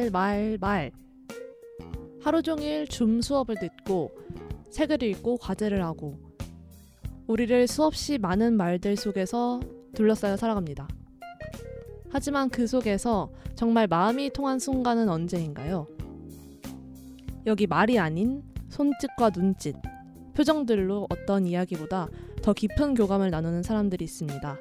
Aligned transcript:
말, 0.00 0.10
말, 0.10 0.56
말. 0.58 0.92
하루 2.22 2.42
종일 2.42 2.86
줌 2.86 3.20
수업을 3.20 3.56
듣고 3.56 4.12
책을 4.70 5.02
읽고 5.02 5.36
과제를 5.38 5.82
하고 5.84 6.18
우리를 7.26 7.66
수없이 7.66 8.16
많은 8.18 8.56
말들 8.56 8.96
속에서 8.96 9.60
둘러싸여 9.94 10.36
살아갑니다. 10.36 10.88
하지만 12.08 12.48
그 12.48 12.66
속에서 12.66 13.30
정말 13.54 13.86
마음이 13.86 14.30
통한 14.30 14.58
순간은 14.58 15.08
언제인가요? 15.08 15.86
여기 17.46 17.66
말이 17.66 17.98
아닌 17.98 18.42
손짓과 18.68 19.30
눈짓, 19.30 19.76
표정들로 20.34 21.06
어떤 21.10 21.46
이야기보다 21.46 22.08
더 22.42 22.52
깊은 22.52 22.94
교감을 22.94 23.30
나누는 23.30 23.62
사람들이 23.62 24.04
있습니다. 24.04 24.58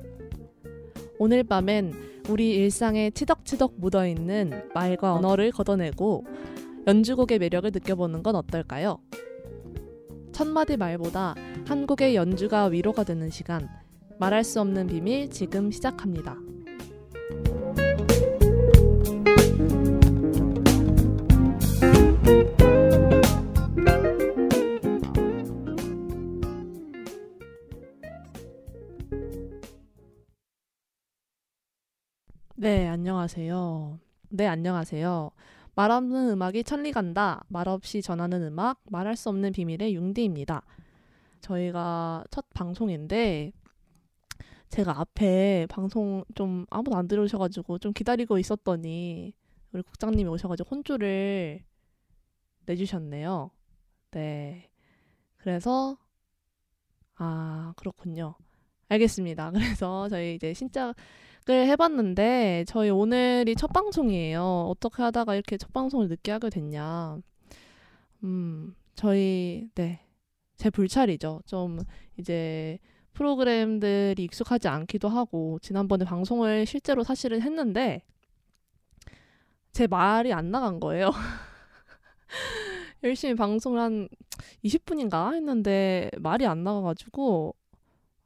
오늘 1.22 1.44
밤엔 1.44 1.91
우리 2.30 2.55
일상에 2.55 3.12
치덕치덕 3.12 3.73
묻어있는 3.76 4.70
말과 4.73 5.14
언어를 5.14 5.52
걷어내고 5.52 6.26
연주곡의 6.88 7.40
매력을 7.40 7.70
느껴보는 7.73 8.23
건 8.23 8.36
어떨까요? 8.36 9.00
첫마디 10.32 10.78
말보다 10.78 11.36
한국의 11.68 12.16
연주가 12.16 12.68
위로가 12.68 13.04
되는 13.04 13.30
시간, 13.30 13.68
말할 14.18 14.45
수 14.45 14.62
없는 14.62 14.88
비밀 14.88 15.30
지금 15.30 15.72
시작합니다. 15.72 16.38
네, 32.61 32.89
안녕하세요. 32.89 33.99
네, 34.31 34.45
안녕하세요. 34.45 35.31
말 35.75 35.91
없는 35.91 36.31
음악이 36.31 36.65
천리 36.65 36.91
간다. 36.91 37.41
말 37.47 37.69
없이 37.69 38.02
전하는 38.02 38.43
음악, 38.43 38.81
말할 38.89 39.15
수 39.15 39.29
없는 39.29 39.53
비밀의 39.53 39.95
융디입니다. 39.95 40.65
저희가 41.39 42.25
첫 42.31 42.49
방송인데, 42.53 43.53
제가 44.67 44.99
앞에 44.99 45.67
방송 45.69 46.25
좀 46.35 46.65
아무도 46.69 46.97
안 46.97 47.07
들으셔가지고 47.07 47.80
좀 47.80 47.93
기다리고 47.93 48.37
있었더니, 48.37 49.33
우리 49.71 49.81
국장님이 49.81 50.30
오셔가지고 50.30 50.67
혼쭐을 50.69 51.63
내주셨네요. 52.65 53.52
네. 54.11 54.69
그래서, 55.37 55.97
아, 57.15 57.73
그렇군요. 57.77 58.35
알겠습니다. 58.89 59.52
그래서 59.81 60.09
저희 60.09 60.35
이제 60.35 60.53
신작, 60.53 60.97
을 61.50 61.67
해봤는데 61.67 62.66
저희 62.67 62.92
오늘이 62.92 63.55
첫 63.55 63.73
방송이에요. 63.73 64.67
어떻게 64.69 65.02
하다가 65.02 65.33
이렇게 65.33 65.58
첫 65.58 65.73
방송을 65.73 66.08
늦게 66.08 66.31
하게 66.31 66.50
됐냐. 66.52 67.17
음, 68.23 68.75
저희 68.94 69.70
네. 69.73 70.00
제 70.58 70.70
불찰이죠. 70.70 71.42
좀 71.45 71.80
이제 72.17 72.77
프로그램들이 73.14 74.23
익숙하지 74.25 74.67
않기도 74.67 75.09
하고 75.09 75.58
지난번에 75.61 76.05
방송을 76.05 76.66
실제로 76.66 77.03
사실은 77.03 77.42
했는데 77.42 78.03
제 79.71 79.87
말이 79.87 80.31
안 80.33 80.52
나간 80.52 80.80
거예요. 80.80 81.10
열심히 83.04 83.33
방송을 83.36 83.80
한 83.80 84.10
20분인가 84.64 85.33
했는데 85.33 86.11
말이 86.20 86.45
안 86.45 86.64
나가가지고 86.64 87.55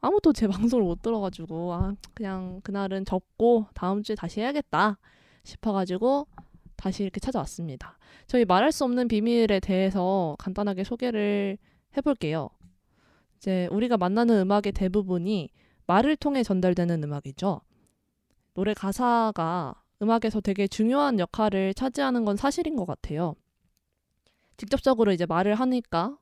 아무도 0.03 0.33
제 0.33 0.47
방송을 0.75 0.83
못 0.83 1.01
들어가지고 1.01 1.73
아 1.73 1.95
그냥 2.13 2.59
그날은 2.61 3.05
접고 3.05 3.67
다음 3.73 4.03
주에 4.03 4.15
다시 4.15 4.41
해야겠다 4.41 4.99
싶어가지고 5.43 6.27
다시 6.75 7.03
이렇게 7.03 7.21
찾아왔습니다. 7.21 7.97
저희 8.27 8.43
말할 8.43 8.73
수 8.73 8.83
없는 8.83 9.07
비밀에 9.07 9.61
대해서 9.61 10.35
간단하게 10.39 10.83
소개를 10.83 11.57
해볼게요. 11.95 12.49
이제 13.37 13.69
우리가 13.71 13.95
만나는 13.95 14.39
음악의 14.41 14.73
대부분이 14.73 15.49
말을 15.87 16.17
통해 16.17 16.43
전달되는 16.43 17.01
음악이죠. 17.01 17.61
노래 18.55 18.73
가사가 18.73 19.81
음악에서 20.01 20.41
되게 20.41 20.67
중요한 20.67 21.17
역할을 21.17 21.73
차지하는 21.73 22.25
건 22.25 22.35
사실인 22.35 22.75
것 22.75 22.85
같아요. 22.85 23.35
직접적으로 24.57 25.13
이제 25.13 25.25
말을 25.25 25.55
하니까 25.55 26.17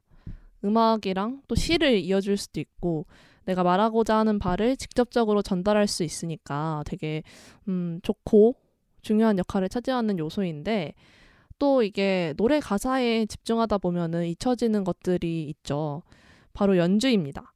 음악이랑 0.63 1.41
또 1.47 1.55
시를 1.55 1.97
이어줄 1.97 2.37
수도 2.37 2.59
있고 2.59 3.07
내가 3.45 3.63
말하고자 3.63 4.17
하는 4.17 4.39
바를 4.39 4.77
직접적으로 4.77 5.41
전달할 5.41 5.87
수 5.87 6.03
있으니까 6.03 6.83
되게 6.85 7.23
음, 7.67 7.99
좋고 8.03 8.55
중요한 9.01 9.37
역할을 9.39 9.69
차지하는 9.69 10.19
요소인데 10.19 10.93
또 11.59 11.83
이게 11.83 12.33
노래 12.37 12.59
가사에 12.59 13.25
집중하다 13.25 13.79
보면은 13.79 14.25
잊혀지는 14.25 14.83
것들이 14.83 15.43
있죠. 15.49 16.03
바로 16.53 16.77
연주입니다. 16.77 17.53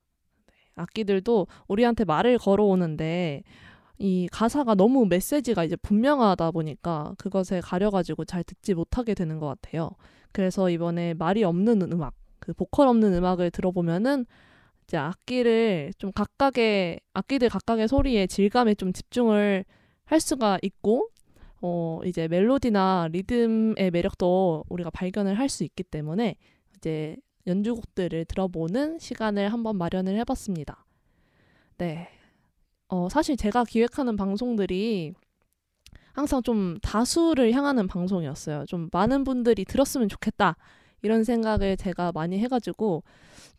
네, 0.48 0.54
악기들도 0.76 1.48
우리한테 1.68 2.06
말을 2.06 2.38
걸어오는데 2.38 3.44
이 3.98 4.28
가사가 4.32 4.76
너무 4.76 5.06
메시지가 5.06 5.64
이제 5.64 5.76
분명하다 5.78 6.52
보니까 6.52 7.14
그것에 7.18 7.62
가려가지고 7.62 8.26
잘 8.26 8.44
듣지 8.44 8.74
못하게 8.74 9.14
되는 9.14 9.40
것 9.40 9.48
같아요. 9.48 9.92
그래서 10.32 10.70
이번에 10.70 11.14
말이 11.14 11.44
없는 11.44 11.82
음악, 11.92 12.14
그 12.40 12.54
보컬 12.54 12.88
없는 12.88 13.14
음악을 13.14 13.52
들어보면은 13.52 14.26
이제 14.86 14.98
악기를 14.98 15.94
좀 15.98 16.12
각각의 16.12 17.00
악기들 17.14 17.50
각각의 17.50 17.88
소리에 17.88 18.28
질감에 18.28 18.76
좀 18.76 18.94
집중을 18.94 19.66
할 20.06 20.20
수가 20.20 20.60
있고 20.62 21.10
어 21.62 22.02
이제 22.06 22.28
멜로디나 22.28 23.10
리듬의 23.12 23.92
매력도 23.92 24.66
우리가 24.70 24.92
발견을 24.92 25.40
할 25.40 25.50
수 25.50 25.64
있기 25.64 25.84
때문에 25.84 26.36
이제 26.78 27.18
연주곡들을 27.48 28.26
들어보는 28.26 29.00
시간을 29.00 29.52
한번 29.54 29.78
마련을 29.78 30.18
해봤습니다. 30.20 30.86
네. 31.78 32.10
어, 32.88 33.10
사실 33.10 33.36
제가 33.38 33.64
기획하는 33.66 34.16
방송들이 34.16 35.14
항상 36.14 36.42
좀 36.44 36.78
다수를 36.82 37.52
향하는 37.52 37.88
방송이었어요. 37.88 38.66
좀 38.68 38.90
많은 38.92 39.24
분들이 39.24 39.66
들었으면 39.66 40.08
좋겠다. 40.10 40.56
이런 41.06 41.24
생각을 41.24 41.78
제가 41.78 42.12
많이 42.12 42.40
해가지고 42.40 43.04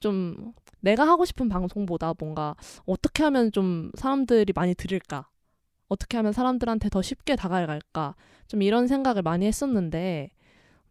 좀 0.00 0.52
내가 0.80 1.06
하고 1.06 1.24
싶은 1.24 1.48
방송보다 1.48 2.14
뭔가 2.18 2.56
어떻게 2.84 3.22
하면 3.22 3.52
좀 3.52 3.90
사람들이 3.96 4.52
많이 4.54 4.74
들을까? 4.74 5.28
어떻게 5.88 6.16
하면 6.16 6.32
사람들한테 6.32 6.88
더 6.88 7.00
쉽게 7.02 7.36
다가갈까? 7.36 8.16
좀 8.48 8.62
이런 8.62 8.88
생각을 8.88 9.22
많이 9.22 9.46
했었는데, 9.46 10.30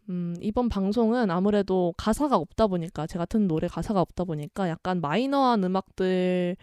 음, 0.10 0.36
이번 0.40 0.70
방송은 0.70 1.30
아무래도 1.30 1.94
가사가 1.98 2.38
없다 2.38 2.68
보니까, 2.68 3.06
제 3.06 3.18
같은 3.18 3.48
노래 3.48 3.68
가사가 3.68 4.00
없다 4.00 4.24
보니까 4.24 4.70
약간 4.70 5.02
마이너한 5.02 5.64
음악들로 5.64 6.56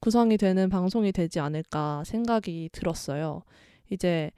구성이 0.00 0.36
되는 0.36 0.68
방송이 0.68 1.12
되지 1.12 1.38
않을까 1.38 2.02
생각이 2.04 2.70
들었어요. 2.72 3.42
이제, 3.90 4.32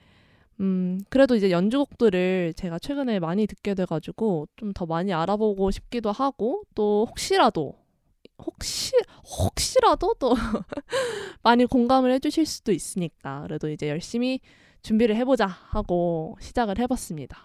음, 0.60 1.00
그래도 1.08 1.34
이제 1.34 1.50
연주곡들을 1.50 2.54
제가 2.56 2.78
최근에 2.78 3.18
많이 3.18 3.46
듣게 3.46 3.74
돼가지고 3.74 4.46
좀 4.56 4.72
더 4.74 4.86
많이 4.86 5.12
알아보고 5.12 5.70
싶기도 5.70 6.10
하고 6.12 6.64
또 6.74 7.06
혹시라도 7.08 7.74
혹시 8.38 8.92
혹시라도 9.24 10.14
또 10.18 10.34
많이 11.42 11.66
공감을 11.66 12.12
해주실 12.14 12.46
수도 12.46 12.72
있으니까 12.72 13.42
그래도 13.42 13.70
이제 13.70 13.88
열심히 13.88 14.40
준비를 14.82 15.16
해보자 15.16 15.46
하고 15.46 16.36
시작을 16.40 16.78
해봤습니다. 16.80 17.38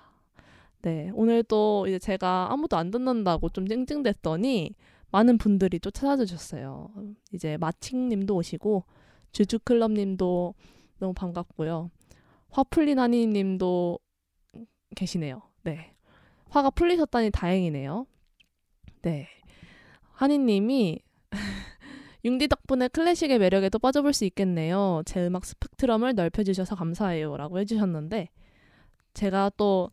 네 0.81 1.11
오늘 1.13 1.43
또 1.43 1.85
이제 1.87 1.99
제가 1.99 2.49
아무도 2.51 2.77
안 2.77 2.91
듣는다고 2.91 3.49
좀 3.49 3.67
찡찡댔더니 3.67 4.75
많은 5.11 5.37
분들이 5.37 5.79
또 5.79 5.91
찾아주셨어요. 5.91 6.89
이제 7.33 7.57
마칭님도 7.57 8.35
오시고 8.35 8.85
주주클럽님도 9.33 10.53
너무 10.99 11.13
반갑고요. 11.13 11.91
화풀린 12.51 12.99
하니님도 12.99 13.99
계시네요. 14.95 15.41
네. 15.63 15.93
화가 16.49 16.71
풀리셨다니 16.71 17.31
다행이네요. 17.31 18.07
네. 19.01 19.27
하니님이 20.13 20.99
융디 22.25 22.47
덕분에 22.47 22.89
클래식의 22.89 23.39
매력에도 23.39 23.79
빠져볼 23.79 24.13
수 24.13 24.25
있겠네요. 24.25 25.03
제 25.05 25.25
음악 25.25 25.45
스펙트럼을 25.45 26.15
넓혀주셔서 26.15 26.75
감사해요. 26.75 27.37
라고 27.37 27.59
해주셨는데, 27.59 28.29
제가 29.13 29.51
또 29.55 29.91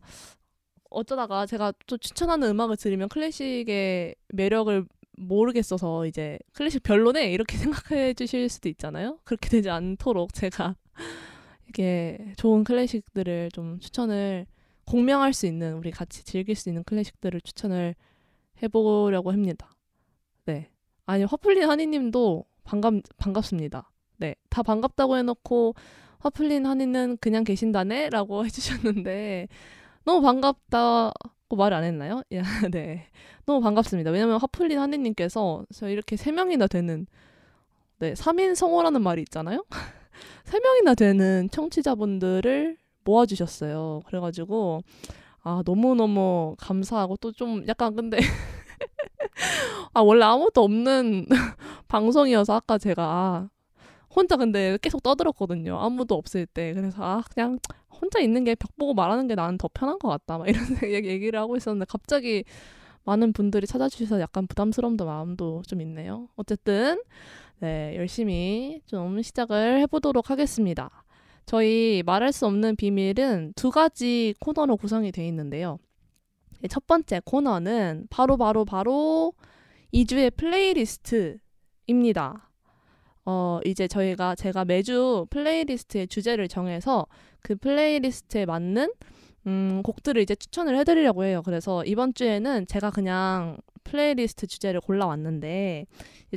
어쩌다가 0.89 1.45
제가 1.45 1.73
또 1.85 1.97
추천하는 1.97 2.49
음악을 2.49 2.77
들으면 2.77 3.09
클래식의 3.09 4.15
매력을 4.29 4.85
모르겠어서 5.17 6.05
이제 6.05 6.37
클래식 6.53 6.83
별로네? 6.83 7.31
이렇게 7.31 7.57
생각해 7.57 8.13
주실 8.13 8.49
수도 8.49 8.69
있잖아요. 8.69 9.19
그렇게 9.23 9.49
되지 9.49 9.69
않도록 9.69 10.33
제가 10.33 10.75
이게 11.69 12.33
좋은 12.37 12.63
클래식들을 12.63 13.51
좀 13.51 13.79
추천을 13.79 14.45
공명할 14.85 15.33
수 15.33 15.45
있는 15.45 15.75
우리 15.75 15.91
같이 15.91 16.23
즐길 16.23 16.55
수 16.55 16.69
있는 16.69 16.83
클래식들을 16.83 17.41
추천을 17.41 17.95
해보려고 18.63 19.31
합니다. 19.31 19.69
네. 20.45 20.69
아니 21.05 21.23
화풀린 21.23 21.69
하니님도 21.69 22.45
반갑 22.63 22.93
반갑습니다. 23.17 23.89
네, 24.17 24.35
다 24.49 24.63
반갑다고 24.63 25.17
해놓고 25.17 25.75
화풀린 26.19 26.65
한이는 26.65 27.17
그냥 27.21 27.43
계신다네? 27.43 28.09
라고 28.09 28.43
해주셨는데, 28.45 29.47
너무 30.03 30.21
반갑다고 30.21 31.55
말을 31.55 31.77
안 31.77 31.83
했나요? 31.83 32.23
야, 32.33 32.43
네. 32.71 33.07
너무 33.45 33.61
반갑습니다. 33.61 34.11
왜냐면 34.11 34.39
화풀린 34.39 34.79
한이님께서 34.79 35.65
저 35.73 35.89
이렇게 35.89 36.17
세 36.17 36.31
명이나 36.31 36.67
되는, 36.67 37.05
네, 37.99 38.13
3인 38.13 38.55
성호라는 38.55 39.01
말이 39.01 39.21
있잖아요? 39.21 39.65
세 40.45 40.59
명이나 40.59 40.95
되는 40.95 41.49
청취자분들을 41.51 42.77
모아주셨어요. 43.03 44.01
그래가지고, 44.07 44.81
아, 45.43 45.63
너무너무 45.65 46.55
감사하고 46.59 47.17
또 47.17 47.31
좀 47.33 47.65
약간 47.67 47.95
근데 47.95 48.17
아, 49.93 50.01
원래 50.01 50.25
아무것도 50.25 50.63
없는 50.63 51.25
방송이어서 51.87 52.53
아까 52.55 52.77
제가 52.77 53.03
아, 53.03 53.49
혼자 54.15 54.37
근데 54.37 54.77
계속 54.81 55.03
떠들었거든요. 55.03 55.79
아무도 55.79 56.15
없을 56.15 56.45
때. 56.45 56.73
그래서 56.73 57.03
아, 57.03 57.23
그냥 57.33 57.59
혼자 58.01 58.19
있는 58.19 58.43
게 58.43 58.55
벽 58.55 58.75
보고 58.77 58.93
말하는 58.93 59.27
게 59.27 59.35
나는 59.35 59.57
더 59.57 59.69
편한 59.73 59.99
것 59.99 60.09
같다. 60.09 60.37
막 60.37 60.47
이런 60.49 60.63
얘기를 60.83 61.39
하고 61.39 61.55
있었는데 61.57 61.85
갑자기 61.89 62.43
많은 63.05 63.33
분들이 63.33 63.67
찾아주셔서 63.67 64.21
약간 64.21 64.47
부담스러움도 64.47 65.05
마음도 65.05 65.63
좀 65.67 65.81
있네요. 65.81 66.27
어쨌든 66.35 67.01
네, 67.59 67.95
열심히 67.95 68.81
좀 68.85 69.19
시작을 69.21 69.79
해보도록 69.81 70.29
하겠습니다. 70.29 71.03
저희 71.45 72.03
말할 72.05 72.31
수 72.31 72.45
없는 72.45 72.75
비밀은 72.75 73.53
두 73.55 73.71
가지 73.71 74.35
코너로 74.39 74.77
구성이 74.77 75.11
되어 75.11 75.25
있는데요. 75.25 75.79
첫 76.69 76.85
번째 76.85 77.19
코너는 77.25 78.07
바로 78.09 78.37
바로 78.37 78.63
바로 78.63 79.33
이 79.93 80.01
주의 80.01 80.35
플레이리스트입니다. 80.35 81.39
어, 83.25 83.59
이제 83.65 83.87
저희가 83.87 84.35
제가 84.35 84.65
매주 84.65 85.25
플레이리스트의 85.29 86.07
주제를 86.07 86.47
정해서 86.47 87.07
그 87.41 87.55
플레이리스트에 87.55 88.45
맞는 88.45 88.91
음, 89.45 89.81
곡들을 89.83 90.21
이제 90.21 90.35
추천을 90.35 90.77
해드리려고 90.77 91.23
해요. 91.23 91.41
그래서 91.45 91.83
이번 91.85 92.13
주에는 92.13 92.67
제가 92.67 92.91
그냥 92.91 93.57
플레이리스트 93.83 94.47
주제를 94.47 94.81
골라왔는데 94.81 95.85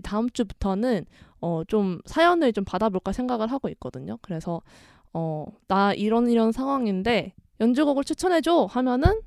다음 0.02 0.30
주부터는 0.30 1.06
어, 1.40 1.62
좀 1.66 2.00
사연을 2.04 2.52
좀 2.52 2.64
받아볼까 2.64 3.12
생각을 3.12 3.50
하고 3.50 3.68
있거든요. 3.70 4.18
그래서 4.22 4.62
어, 5.12 5.46
나 5.66 5.92
이런 5.92 6.28
이런 6.30 6.52
상황인데 6.52 7.34
연주곡을 7.60 8.04
추천해줘 8.04 8.66
하면은 8.70 9.20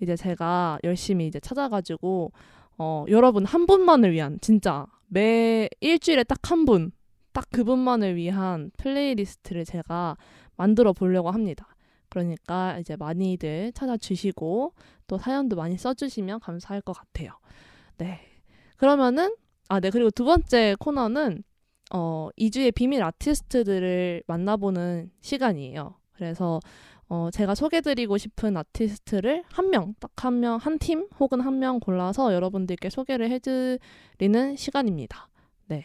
이제 0.00 0.16
제가 0.16 0.78
열심히 0.82 1.26
이제 1.26 1.38
찾아가지고 1.38 2.32
어, 2.78 3.04
여러분 3.08 3.44
한 3.44 3.66
분만을 3.66 4.12
위한 4.12 4.38
진짜 4.40 4.86
매 5.06 5.68
일주일에 5.80 6.24
딱 6.24 6.50
한 6.50 6.64
분, 6.64 6.92
딱 7.32 7.46
그분만을 7.50 8.16
위한 8.16 8.70
플레이리스트를 8.78 9.64
제가 9.64 10.16
만들어 10.56 10.92
보려고 10.92 11.30
합니다. 11.30 11.68
그러니까 12.10 12.78
이제 12.78 12.96
많이들 12.96 13.72
찾아주시고 13.74 14.74
또 15.06 15.18
사연도 15.18 15.56
많이 15.56 15.76
써주시면 15.78 16.40
감사할 16.40 16.80
것 16.82 16.92
같아요. 16.94 17.32
네. 17.98 18.20
그러면은 18.76 19.34
아, 19.68 19.80
네. 19.80 19.90
그리고 19.90 20.10
두 20.10 20.24
번째 20.24 20.76
코너는 20.78 21.42
어, 21.92 22.28
이 22.38 22.45
주의 22.45 22.74
비밀 22.74 23.02
아티스트들을 23.02 24.22
만나보는 24.26 25.10
시간이에요. 25.20 25.96
그래서 26.12 26.60
어, 27.08 27.30
제가 27.32 27.54
소개드리고 27.54 28.18
싶은 28.18 28.56
아티스트를 28.56 29.44
한 29.50 29.70
명, 29.70 29.94
딱 29.98 30.10
한 30.24 30.40
명, 30.40 30.56
한 30.58 30.78
팀 30.78 31.08
혹은 31.20 31.40
한 31.40 31.58
명 31.58 31.80
골라서 31.80 32.34
여러분들께 32.34 32.90
소개를 32.90 33.30
해드리는 33.30 34.56
시간입니다. 34.56 35.28
네. 35.66 35.84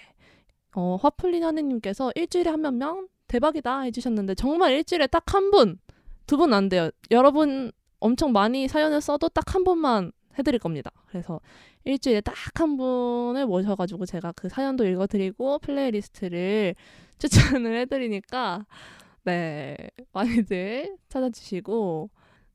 어, 0.75 0.97
화풀린 1.01 1.43
하느님께서 1.43 2.11
일주일에 2.15 2.49
한명명 2.49 3.07
대박이다 3.27 3.81
해주셨는데 3.81 4.35
정말 4.35 4.73
일주일에 4.73 5.07
딱 5.07 5.33
한 5.33 5.51
분, 5.51 5.79
두 6.27 6.37
분 6.37 6.53
안 6.53 6.69
돼요. 6.69 6.89
여러분 7.11 7.71
엄청 7.99 8.31
많이 8.31 8.67
사연을 8.67 9.01
써도 9.01 9.29
딱 9.29 9.55
한 9.55 9.63
번만 9.63 10.11
해드릴 10.37 10.59
겁니다. 10.59 10.91
그래서 11.07 11.39
일주일에 11.85 12.21
딱 12.21 12.33
한 12.55 12.77
분을 12.77 13.45
모셔가지고 13.47 14.05
제가 14.05 14.31
그 14.33 14.49
사연도 14.49 14.85
읽어드리고 14.85 15.59
플레이리스트를 15.59 16.75
추천을 17.19 17.77
해드리니까 17.81 18.65
네 19.23 19.75
많이들 20.13 20.97
찾아주시고 21.09 22.09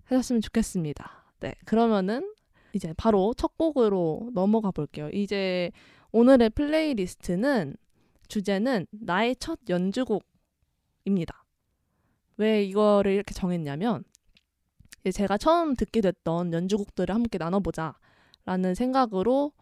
하셨으면 0.04 0.40
좋겠습니다. 0.42 1.24
네 1.40 1.54
그러면은 1.64 2.32
이제 2.74 2.92
바로 2.96 3.34
첫 3.36 3.56
곡으로 3.56 4.30
넘어가 4.34 4.70
볼게요. 4.70 5.08
이제 5.12 5.70
오늘의 6.12 6.50
플레이리스트는 6.50 7.76
주제는 8.28 8.86
나의 8.90 9.36
첫 9.36 9.58
연주곡입니다. 9.68 11.44
왜 12.38 12.64
이거를 12.64 13.12
이렇게 13.12 13.34
정했냐면 13.34 14.04
제가 15.12 15.38
처음 15.38 15.74
듣게 15.74 16.00
됐던 16.00 16.52
연주곡들을 16.52 17.14
함께 17.14 17.38
나눠보자 17.38 17.94
라는 18.44 18.74
생각으로 18.74 19.52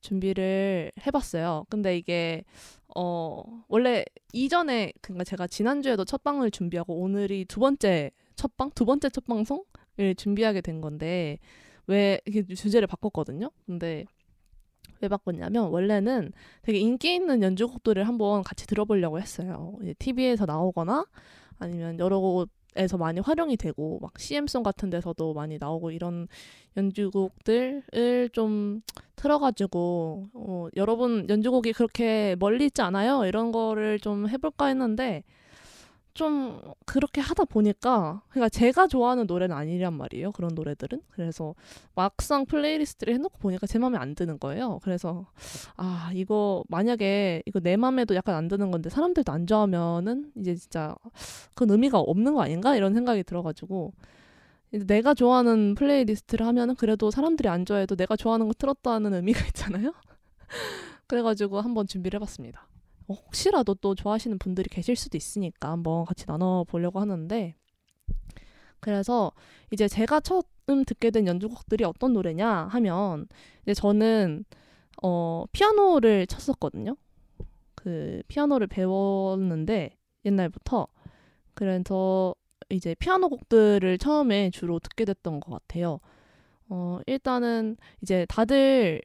준비를 0.00 0.92
해봤어요. 1.06 1.66
근데 1.68 1.96
이게, 1.96 2.44
어, 2.96 3.42
원래 3.68 4.04
이전에, 4.32 4.92
그니까 5.00 5.24
제가 5.24 5.46
지난주에도 5.46 6.04
첫 6.04 6.22
방을 6.22 6.50
준비하고 6.50 6.94
오늘이 7.00 7.44
두 7.44 7.60
번째 7.60 8.10
첫 8.36 8.56
방? 8.56 8.70
두 8.70 8.84
번째 8.84 9.10
첫 9.10 9.26
방송을 9.26 10.14
준비하게 10.16 10.62
된 10.62 10.80
건데, 10.80 11.38
왜 11.86 12.20
주제를 12.56 12.86
바꿨거든요? 12.86 13.50
근데 13.66 14.06
왜 15.00 15.08
바꿨냐면, 15.08 15.66
원래는 15.66 16.32
되게 16.62 16.78
인기 16.78 17.14
있는 17.14 17.42
연주곡들을 17.42 18.06
한번 18.08 18.42
같이 18.42 18.66
들어보려고 18.66 19.20
했어요. 19.20 19.76
TV에서 19.98 20.46
나오거나 20.46 21.04
아니면 21.60 21.98
여러 21.98 22.18
곳 22.18 22.48
에서 22.76 22.96
많이 22.96 23.18
활용이 23.18 23.56
되고 23.56 23.98
막 24.00 24.12
CM송 24.16 24.62
같은 24.62 24.90
데서도 24.90 25.34
많이 25.34 25.58
나오고 25.58 25.90
이런 25.90 26.28
연주곡들을 26.76 28.30
좀 28.32 28.80
틀어가지고 29.16 30.28
어, 30.32 30.68
여러분 30.76 31.26
연주곡이 31.28 31.72
그렇게 31.72 32.36
멀리 32.38 32.66
있지 32.66 32.80
않아요? 32.80 33.24
이런 33.24 33.50
거를 33.50 33.98
좀 33.98 34.28
해볼까 34.28 34.66
했는데 34.66 35.24
좀 36.14 36.60
그렇게 36.86 37.20
하다 37.20 37.44
보니까 37.44 38.22
그러니까 38.30 38.48
제가 38.48 38.86
좋아하는 38.86 39.26
노래는 39.26 39.56
아니란 39.56 39.94
말이에요. 39.94 40.32
그런 40.32 40.54
노래들은. 40.54 41.02
그래서 41.10 41.54
막상 41.94 42.46
플레이리스트를 42.46 43.14
해놓고 43.14 43.38
보니까 43.38 43.66
제 43.66 43.78
마음에 43.78 43.98
안 43.98 44.14
드는 44.14 44.38
거예요. 44.38 44.80
그래서 44.82 45.26
아 45.76 46.10
이거 46.14 46.64
만약에 46.68 47.42
이거 47.46 47.60
내 47.60 47.76
마음에도 47.76 48.14
약간 48.14 48.34
안 48.34 48.48
드는 48.48 48.70
건데 48.70 48.90
사람들도 48.90 49.30
안 49.32 49.46
좋아하면은 49.46 50.32
이제 50.36 50.54
진짜 50.54 50.94
그건 51.54 51.70
의미가 51.70 51.98
없는 52.00 52.34
거 52.34 52.42
아닌가 52.42 52.76
이런 52.76 52.94
생각이 52.94 53.22
들어가지고 53.24 53.92
내가 54.86 55.14
좋아하는 55.14 55.74
플레이리스트를 55.74 56.46
하면은 56.46 56.74
그래도 56.76 57.10
사람들이 57.10 57.48
안 57.48 57.64
좋아해도 57.64 57.96
내가 57.96 58.16
좋아하는 58.16 58.46
거 58.46 58.54
틀었다는 58.54 59.14
의미가 59.14 59.40
있잖아요. 59.48 59.92
그래가지고 61.06 61.60
한번 61.60 61.86
준비를 61.86 62.18
해봤습니다. 62.18 62.68
어, 63.10 63.12
혹시라도 63.12 63.74
또 63.74 63.96
좋아하시는 63.96 64.38
분들이 64.38 64.68
계실 64.70 64.94
수도 64.94 65.16
있으니까 65.18 65.72
한번 65.72 66.04
같이 66.04 66.26
나눠보려고 66.28 67.00
하는데 67.00 67.56
그래서 68.78 69.32
이제 69.72 69.88
제가 69.88 70.20
처음 70.20 70.84
듣게 70.86 71.10
된 71.10 71.26
연주곡들이 71.26 71.82
어떤 71.84 72.12
노래냐 72.12 72.48
하면 72.48 73.26
이제 73.62 73.74
저는 73.74 74.44
어 75.02 75.44
피아노를 75.52 76.26
쳤었거든요. 76.28 76.96
그 77.74 78.22
피아노를 78.28 78.68
배웠는데 78.68 79.96
옛날부터 80.24 80.86
그래서 81.54 82.34
이제 82.70 82.94
피아노 82.94 83.28
곡들을 83.28 83.98
처음에 83.98 84.50
주로 84.50 84.78
듣게 84.78 85.04
됐던 85.04 85.40
것 85.40 85.50
같아요. 85.50 85.98
어 86.68 87.00
일단은 87.06 87.76
이제 88.02 88.24
다들 88.28 89.02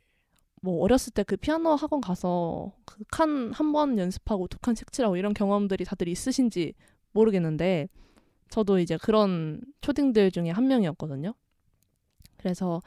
뭐 0.66 0.84
어렸을 0.84 1.14
때 1.14 1.24
그 1.24 1.38
피아노 1.38 1.76
학원 1.76 2.02
가서 2.02 2.72
그 2.86 3.04
칸 3.12 3.52
한 3.54 3.72
번 3.72 3.98
연습하고 4.00 4.48
두 4.48 4.58
칸 4.60 4.76
색칠하고 4.76 5.16
이런 5.18 5.34
경험들이 5.34 5.86
다들 5.86 6.08
있으신지 6.08 6.74
모르겠는데 7.14 7.88
저도 8.50 8.80
이제 8.80 8.98
그런 8.98 9.62
초딩들 9.82 10.32
중에 10.32 10.50
한 10.52 10.68
명이었거든요. 10.68 11.34
그래서 12.38 12.82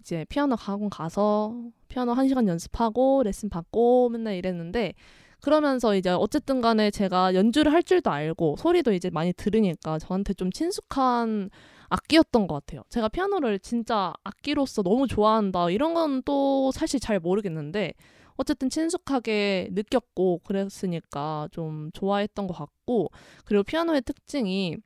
이제 0.00 0.24
피아노 0.28 0.56
학원 0.56 0.90
가서 0.90 1.54
피아노 1.88 2.12
한 2.12 2.28
시간 2.28 2.48
연습하고 2.48 3.22
레슨 3.24 3.48
받고 3.50 4.08
맨날 4.10 4.34
이랬는데 4.36 4.94
그러면서 5.40 5.94
이제 5.96 6.10
어쨌든 6.10 6.60
간에 6.60 6.90
제가 6.90 7.34
연주를 7.34 7.72
할 7.72 7.82
줄도 7.82 8.10
알고 8.10 8.56
소리도 8.58 8.92
이제 8.92 9.10
많이 9.10 9.32
들으니까 9.32 9.98
저한테 9.98 10.34
좀 10.34 10.50
친숙한 10.52 11.50
악기였던 11.90 12.46
것 12.46 12.54
같아요. 12.54 12.82
제가 12.88 13.08
피아노를 13.08 13.58
진짜 13.58 14.14
악기로서 14.24 14.82
너무 14.82 15.06
좋아한다 15.06 15.70
이런 15.70 15.94
건 15.94 16.22
또 16.24 16.70
사실 16.72 17.00
잘 17.00 17.20
모르겠는데 17.20 17.92
어쨌든 18.36 18.70
친숙하게 18.70 19.68
느꼈고 19.72 20.40
그랬으니까 20.44 21.48
좀 21.52 21.90
좋아했던 21.92 22.46
것 22.46 22.54
같고 22.54 23.10
그리고 23.44 23.62
피아노의 23.64 24.02
특징이 24.02 24.76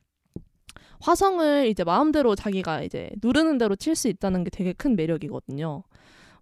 화성을 0.99 1.67
이제 1.67 1.83
마음대로 1.83 2.35
자기가 2.35 2.81
이제 2.83 3.09
누르는 3.21 3.57
대로 3.57 3.75
칠 3.75 3.95
수 3.95 4.07
있다는 4.07 4.43
게 4.43 4.49
되게 4.49 4.73
큰 4.73 4.95
매력이거든요. 4.95 5.83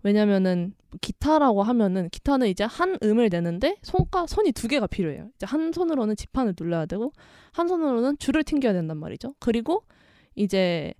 왜냐면은 0.03 0.73
기타라고 1.01 1.63
하면은 1.63 2.09
기타는 2.09 2.47
이제 2.47 2.63
한 2.65 2.97
음을 3.01 3.29
내는데 3.29 3.77
손가 3.83 4.27
손이 4.27 4.51
두 4.51 4.67
개가 4.67 4.87
필요해요. 4.87 5.29
이제 5.35 5.45
한 5.45 5.71
손으로는 5.71 6.15
지판을 6.15 6.55
눌러야 6.59 6.85
되고 6.85 7.13
한 7.51 7.67
손으로는 7.67 8.17
줄을 8.19 8.43
튕겨야 8.43 8.73
된단 8.73 8.97
말이죠. 8.97 9.33
그리고 9.39 9.83
이제 10.35 10.93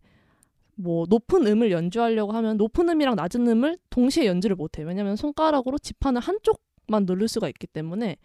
뭐 0.76 1.06
높은 1.10 1.46
음을 1.46 1.72
연주하려고 1.72 2.32
하면 2.34 2.58
높은 2.58 2.90
음이랑 2.90 3.16
낮은 3.16 3.48
음을 3.48 3.78
동시에 3.90 4.26
연주를 4.26 4.56
못 4.56 4.78
해요. 4.78 4.88
왜냐면 4.88 5.16
손가락으로 5.16 5.78
지판을 5.78 6.22
한쪽만 6.22 7.06
누를 7.06 7.28
수가 7.28 7.48
있기 7.50 7.68
때문에 7.68 8.18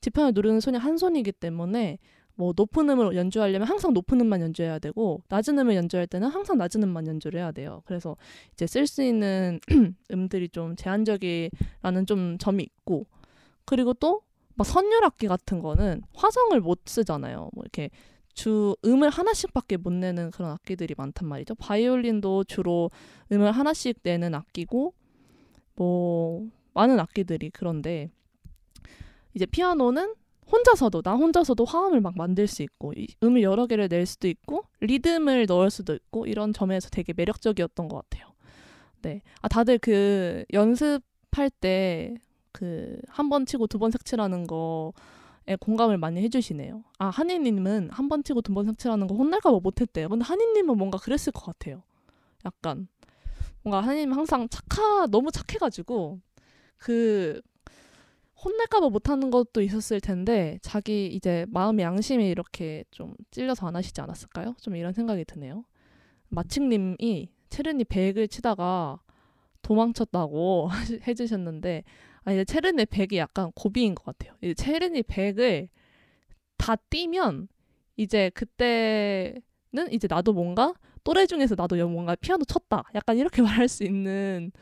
지판을 0.00 0.32
누르는 0.34 0.60
손이 0.60 0.78
한 0.78 0.96
손이기 0.96 1.32
때문에 1.32 1.98
뭐 2.34 2.54
높은 2.56 2.88
음을 2.88 3.14
연주하려면 3.14 3.68
항상 3.68 3.92
높은 3.92 4.20
음만 4.20 4.40
연주해야 4.40 4.78
되고 4.78 5.22
낮은 5.28 5.58
음을 5.58 5.74
연주할 5.76 6.06
때는 6.06 6.28
항상 6.28 6.56
낮은 6.56 6.82
음만 6.82 7.06
연주를 7.06 7.40
해야 7.40 7.52
돼요. 7.52 7.82
그래서 7.84 8.16
이제 8.54 8.66
쓸 8.66 8.86
수 8.86 9.02
있는 9.02 9.60
음들이 10.10 10.48
좀 10.48 10.74
제한적이라는 10.76 12.06
좀 12.06 12.38
점이 12.38 12.62
있고 12.62 13.06
그리고 13.64 13.92
또 13.94 14.22
막 14.54 14.64
선율악기 14.66 15.28
같은 15.28 15.60
거는 15.60 16.02
화성을 16.14 16.60
못 16.60 16.82
쓰잖아요. 16.86 17.50
뭐 17.52 17.62
이렇게 17.62 17.90
주 18.34 18.76
음을 18.84 19.10
하나씩밖에 19.10 19.76
못 19.76 19.92
내는 19.92 20.30
그런 20.30 20.50
악기들이 20.52 20.94
많단 20.96 21.28
말이죠. 21.28 21.54
바이올린도 21.56 22.44
주로 22.44 22.90
음을 23.30 23.52
하나씩 23.52 23.98
내는 24.02 24.34
악기고 24.34 24.94
뭐 25.76 26.46
많은 26.74 26.98
악기들이 27.00 27.50
그런데 27.50 28.08
이제 29.34 29.46
피아노는 29.46 30.14
혼자서도 30.50 31.02
나 31.02 31.14
혼자서도 31.14 31.64
화음을 31.64 32.00
막 32.00 32.14
만들 32.16 32.46
수 32.46 32.62
있고 32.62 32.92
음을 33.22 33.42
여러 33.42 33.66
개를 33.66 33.88
낼 33.88 34.04
수도 34.06 34.28
있고 34.28 34.64
리듬을 34.80 35.46
넣을 35.46 35.70
수도 35.70 35.94
있고 35.94 36.26
이런 36.26 36.52
점에서 36.52 36.90
되게 36.90 37.12
매력적이었던 37.14 37.88
것 37.88 38.02
같아요. 38.10 38.32
네, 39.02 39.22
아 39.40 39.48
다들 39.48 39.78
그 39.78 40.44
연습할 40.52 41.50
때 41.60 42.14
그 42.52 43.00
한 43.08 43.30
번 43.30 43.46
치고 43.46 43.66
두 43.66 43.78
번 43.78 43.90
색칠하는 43.90 44.46
거에 44.46 44.92
공감을 45.60 45.98
많이 45.98 46.20
해주시네요. 46.22 46.84
아 46.98 47.06
한이님은 47.08 47.90
한 47.90 48.08
번 48.08 48.22
치고 48.22 48.42
두번 48.42 48.66
색칠하는 48.66 49.06
거 49.06 49.14
혼날까봐 49.14 49.60
못했대요. 49.60 50.08
근데 50.08 50.24
한이님은 50.24 50.76
뭔가 50.76 50.98
그랬을 50.98 51.32
것 51.32 51.44
같아요. 51.46 51.82
약간 52.44 52.88
뭔가 53.62 53.80
한이님 53.86 54.12
항상 54.12 54.48
착하 54.48 55.06
너무 55.06 55.30
착해가지고 55.30 56.20
그 56.78 57.40
혼낼까봐 58.44 58.88
못하는 58.88 59.30
것도 59.30 59.60
있었을 59.62 60.00
텐데 60.00 60.58
자기 60.62 61.06
이제 61.06 61.46
마음의 61.50 61.84
양심이 61.84 62.28
이렇게 62.28 62.84
좀 62.90 63.14
찔려서 63.30 63.68
안 63.68 63.76
하시지 63.76 64.00
않았을까요? 64.00 64.54
좀 64.60 64.74
이런 64.74 64.92
생각이 64.92 65.24
드네요. 65.24 65.64
마칭님이 66.28 67.28
체르니 67.50 67.84
백을 67.84 68.26
치다가 68.26 68.98
도망쳤다고 69.62 70.70
해주셨는데 71.06 71.84
아 72.24 72.32
이제 72.32 72.44
체르니 72.44 72.86
백이 72.86 73.16
약간 73.18 73.50
고비인 73.54 73.94
것 73.94 74.04
같아요. 74.04 74.36
이제 74.42 74.54
체르니 74.54 75.02
백을 75.04 75.68
다 76.58 76.76
뛰면 76.76 77.48
이제 77.96 78.30
그때는 78.34 79.40
이제 79.92 80.06
나도 80.08 80.32
뭔가 80.32 80.74
또래 81.04 81.26
중에서 81.26 81.54
나도 81.56 81.76
뭔가 81.88 82.14
피아노 82.16 82.44
쳤다. 82.44 82.84
약간 82.94 83.18
이렇게 83.18 83.42
말할 83.64 83.68
수 83.68 83.84
있는 83.84 84.52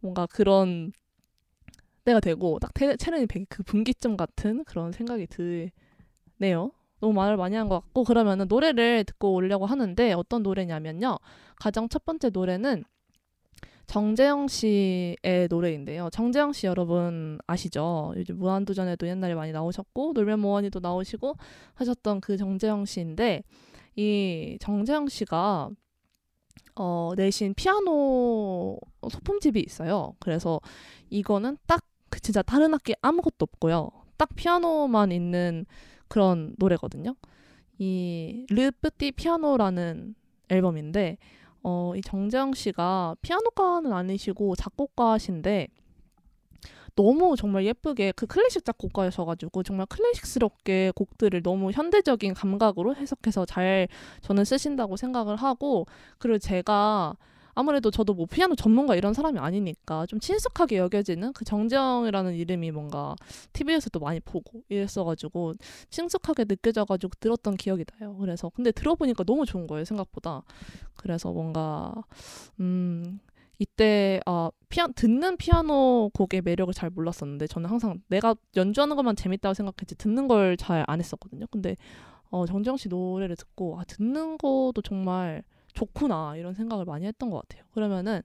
뭔가 0.00 0.26
그런 0.26 0.92
때가 2.04 2.20
되고 2.20 2.58
딱 2.58 2.72
체르니 2.98 3.26
백이 3.26 3.46
그 3.48 3.62
분기점 3.62 4.16
같은 4.16 4.64
그런 4.64 4.92
생각이 4.92 5.26
드네요. 6.38 6.72
너무 7.00 7.12
말을 7.14 7.36
많이 7.36 7.56
한 7.56 7.68
것 7.68 7.80
같고 7.80 8.04
그러면은 8.04 8.46
노래를 8.48 9.04
듣고 9.04 9.34
오려고 9.34 9.66
하는데 9.66 10.12
어떤 10.12 10.42
노래냐면요. 10.42 11.18
가장 11.56 11.88
첫 11.88 12.04
번째 12.04 12.30
노래는 12.30 12.84
정재영 13.92 14.48
씨의 14.48 15.48
노래인데요. 15.50 16.08
정재영 16.10 16.54
씨 16.54 16.66
여러분 16.66 17.38
아시죠? 17.46 18.14
요즘 18.16 18.38
무한도전에도 18.38 19.06
옛날에 19.06 19.34
많이 19.34 19.52
나오셨고 19.52 20.14
놀면 20.14 20.40
모원이도 20.40 20.80
나오시고 20.80 21.36
하셨던 21.74 22.22
그 22.22 22.38
정재영 22.38 22.86
씨인데 22.86 23.42
이 23.96 24.56
정재영 24.62 25.08
씨가 25.08 25.68
어, 26.76 27.12
내신 27.18 27.52
피아노 27.52 28.78
소품집이 29.10 29.60
있어요. 29.60 30.14
그래서 30.20 30.58
이거는 31.10 31.58
딱그 31.66 32.20
진짜 32.20 32.40
다른 32.40 32.72
악기 32.72 32.94
아무것도 33.02 33.42
없고요. 33.42 33.90
딱 34.16 34.30
피아노만 34.34 35.12
있는 35.12 35.66
그런 36.08 36.54
노래거든요. 36.58 37.14
이 37.76 38.46
르프티 38.48 39.12
피아노라는 39.12 40.14
앨범인데 40.48 41.18
어, 41.62 41.92
이 41.96 42.00
정재영 42.00 42.54
씨가 42.54 43.16
피아노가는 43.22 43.92
아니시고 43.92 44.56
작곡가신데 44.56 45.68
너무 46.94 47.36
정말 47.36 47.64
예쁘게 47.64 48.12
그 48.12 48.26
클래식 48.26 48.64
작곡가셔가지고 48.64 49.62
정말 49.62 49.86
클래식스럽게 49.86 50.92
곡들을 50.94 51.42
너무 51.42 51.70
현대적인 51.70 52.34
감각으로 52.34 52.94
해석해서 52.94 53.46
잘 53.46 53.88
저는 54.20 54.44
쓰신다고 54.44 54.96
생각을 54.96 55.36
하고 55.36 55.86
그리고 56.18 56.38
제가 56.38 57.16
아무래도 57.54 57.90
저도 57.90 58.14
뭐 58.14 58.26
피아노 58.26 58.54
전문가 58.54 58.96
이런 58.96 59.14
사람이 59.14 59.38
아니니까 59.38 60.06
좀 60.06 60.20
친숙하게 60.20 60.78
여겨지는 60.78 61.32
그 61.32 61.44
정재영이라는 61.44 62.34
이름이 62.34 62.70
뭔가 62.70 63.14
TV에서도 63.52 63.98
많이 64.00 64.20
보고 64.20 64.62
이랬어가지고 64.68 65.54
친숙하게 65.90 66.44
느껴져가지고 66.46 67.12
들었던 67.20 67.56
기억이 67.56 67.84
나요. 67.98 68.16
그래서 68.18 68.50
근데 68.50 68.72
들어보니까 68.72 69.24
너무 69.24 69.44
좋은 69.46 69.66
거예요 69.66 69.84
생각보다. 69.84 70.42
그래서 70.96 71.32
뭔가 71.32 71.92
음 72.60 73.20
이때 73.58 74.20
아 74.26 74.50
피아 74.68 74.88
듣는 74.88 75.36
피아노 75.36 76.10
곡의 76.14 76.42
매력을 76.42 76.72
잘 76.74 76.90
몰랐었는데 76.90 77.46
저는 77.46 77.70
항상 77.70 78.00
내가 78.08 78.34
연주하는 78.56 78.96
것만 78.96 79.14
재밌다고 79.16 79.54
생각했지 79.54 79.96
듣는 79.96 80.26
걸 80.28 80.56
잘 80.56 80.84
안 80.88 80.98
했었거든요. 81.00 81.46
근데 81.50 81.76
어 82.30 82.46
정재영 82.46 82.76
씨 82.76 82.88
노래를 82.88 83.36
듣고 83.36 83.78
아 83.78 83.84
듣는 83.84 84.38
것도 84.38 84.82
정말 84.82 85.42
좋구나 85.74 86.36
이런 86.36 86.54
생각을 86.54 86.84
많이 86.84 87.06
했던 87.06 87.30
것 87.30 87.42
같아요. 87.42 87.64
그러면은 87.74 88.22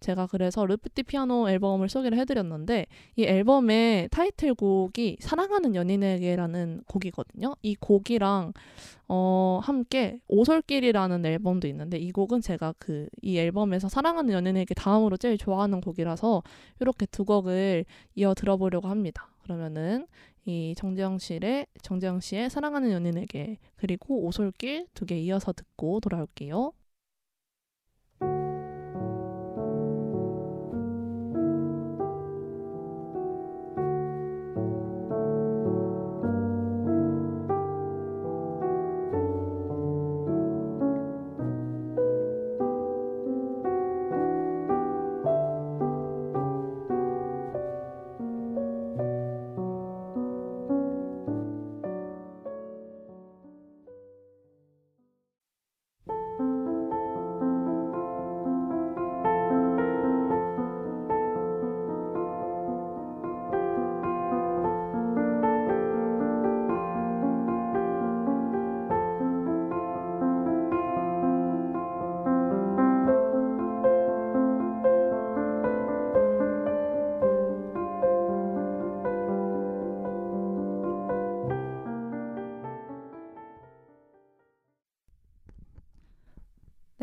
제가 0.00 0.26
그래서 0.26 0.64
르프티 0.66 1.02
피아노 1.04 1.48
앨범을 1.48 1.88
소개를 1.88 2.18
해드렸는데 2.18 2.86
이 3.16 3.24
앨범의 3.24 4.08
타이틀곡이 4.10 5.18
사랑하는 5.20 5.74
연인에게라는 5.74 6.82
곡이거든요. 6.86 7.54
이 7.62 7.74
곡이랑 7.76 8.52
어 9.08 9.60
함께 9.62 10.20
오솔길이라는 10.28 11.24
앨범도 11.24 11.68
있는데 11.68 11.98
이 11.98 12.10
곡은 12.12 12.40
제가 12.40 12.74
그 12.78 13.08
이 13.22 13.38
앨범에서 13.38 13.88
사랑하는 13.88 14.32
연인에게 14.32 14.74
다음으로 14.74 15.16
제일 15.16 15.38
좋아하는 15.38 15.80
곡이라서 15.80 16.42
이렇게 16.80 17.06
두 17.06 17.24
곡을 17.24 17.84
이어 18.16 18.34
들어보려고 18.34 18.88
합니다. 18.88 19.28
그러면은 19.42 20.06
이 20.44 20.74
정재영 20.76 21.18
씨의 21.18 21.66
정재영 21.82 22.20
씨의 22.20 22.50
사랑하는 22.50 22.92
연인에게 22.92 23.58
그리고 23.76 24.24
오솔길 24.26 24.86
두 24.94 25.06
개 25.06 25.18
이어서 25.20 25.52
듣고 25.52 26.00
돌아올게요. 26.00 26.72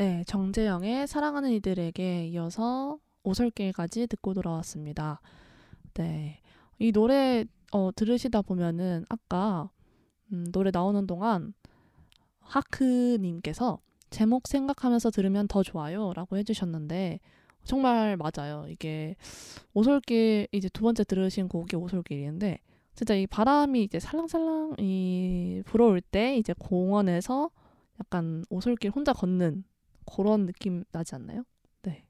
네, 0.03 0.22
정재영의 0.27 1.07
사랑하는 1.07 1.51
이들에게 1.51 2.27
이어서 2.27 3.00
오솔길까지 3.24 4.07
듣고 4.07 4.33
돌아왔습니다. 4.33 5.22
네, 5.93 6.41
이 6.77 6.91
노래 6.91 7.45
어, 7.72 7.89
들으시다 7.95 8.41
보면은 8.41 9.05
아까 9.07 9.69
음, 10.33 10.43
노래 10.51 10.72
나오는 10.74 11.07
동안 11.07 11.53
하크님께서 12.41 13.79
제목 14.10 14.50
생각하면서 14.50 15.10
들으면 15.10 15.48
더 15.48 15.63
좋아요 15.63 16.12
라고 16.12 16.36
해주셨는데 16.36 17.22
정말 17.63 18.17
맞아요. 18.17 18.65
이게 18.67 19.15
오솔길 19.74 20.50
이제 20.51 20.67
두 20.67 20.81
번째 20.81 21.05
들으신 21.05 21.48
곡이 21.48 21.77
오솔길인데 21.77 22.60
진짜 22.93 23.15
이 23.15 23.25
바람이 23.25 23.81
이제 23.86 24.01
살랑살랑 24.01 24.75
이 24.79 25.63
불어올 25.65 26.01
때 26.01 26.36
이제 26.36 26.53
공원에서 26.60 27.51
약간 28.01 28.43
오솔길 28.50 28.91
혼자 28.91 29.13
걷는 29.13 29.63
그런 30.05 30.45
느낌 30.45 30.83
나지 30.91 31.15
않나요? 31.15 31.43
네. 31.83 32.05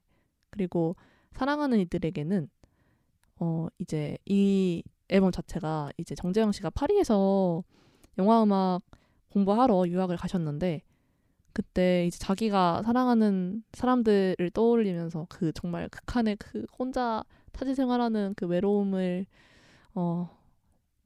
그리고 0.50 0.96
사랑하는 1.32 1.78
이들에게는 1.80 2.48
어 3.40 3.66
이제 3.78 4.16
이 4.26 4.82
앨범 5.08 5.32
자체가 5.32 5.90
이제 5.98 6.14
정재영 6.14 6.52
씨가 6.52 6.70
파리에서 6.70 7.62
영화 8.18 8.42
음악 8.42 8.82
공부하러 9.30 9.88
유학을 9.88 10.16
가셨는데 10.16 10.82
그때 11.52 12.06
이제 12.06 12.18
자기가 12.18 12.82
사랑하는 12.84 13.62
사람들을 13.72 14.50
떠올리면서 14.52 15.26
그 15.28 15.52
정말 15.52 15.88
극한의 15.88 16.36
그 16.36 16.66
혼자 16.78 17.24
타지 17.52 17.74
생활하는 17.74 18.34
그 18.36 18.46
외로움을 18.46 19.26
어 19.94 20.36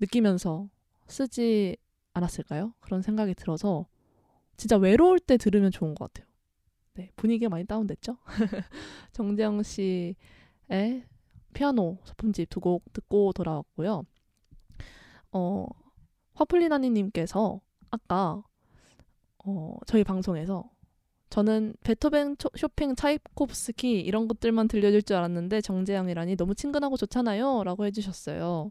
느끼면서 0.00 0.68
쓰지 1.06 1.76
않았을까요? 2.14 2.74
그런 2.80 3.02
생각이 3.02 3.34
들어서 3.34 3.86
진짜 4.56 4.76
외로울 4.76 5.20
때 5.20 5.36
들으면 5.36 5.70
좋은 5.70 5.94
것 5.94 6.12
같아요. 6.12 6.27
네, 6.98 7.12
분위기가 7.14 7.48
많이 7.48 7.64
다운됐죠? 7.64 8.16
정재영 9.12 9.62
씨의 9.62 10.16
피아노 11.54 11.98
소품집 12.02 12.50
두 12.50 12.58
곡 12.60 12.92
듣고 12.92 13.32
돌아왔고요. 13.32 14.02
어, 15.30 15.66
화플리나니님께서 16.34 17.60
아까 17.90 18.42
어, 19.44 19.76
저희 19.86 20.02
방송에서 20.02 20.68
저는 21.30 21.74
베토벤, 21.84 22.36
쇼팽, 22.56 22.96
차이콥스키 22.96 24.00
이런 24.00 24.26
것들만 24.28 24.66
들려줄 24.66 25.02
줄 25.02 25.16
알았는데 25.16 25.60
정재영이라니 25.60 26.36
너무 26.36 26.54
친근하고 26.54 26.96
좋잖아요. 26.96 27.64
라고 27.64 27.84
해주셨어요. 27.84 28.70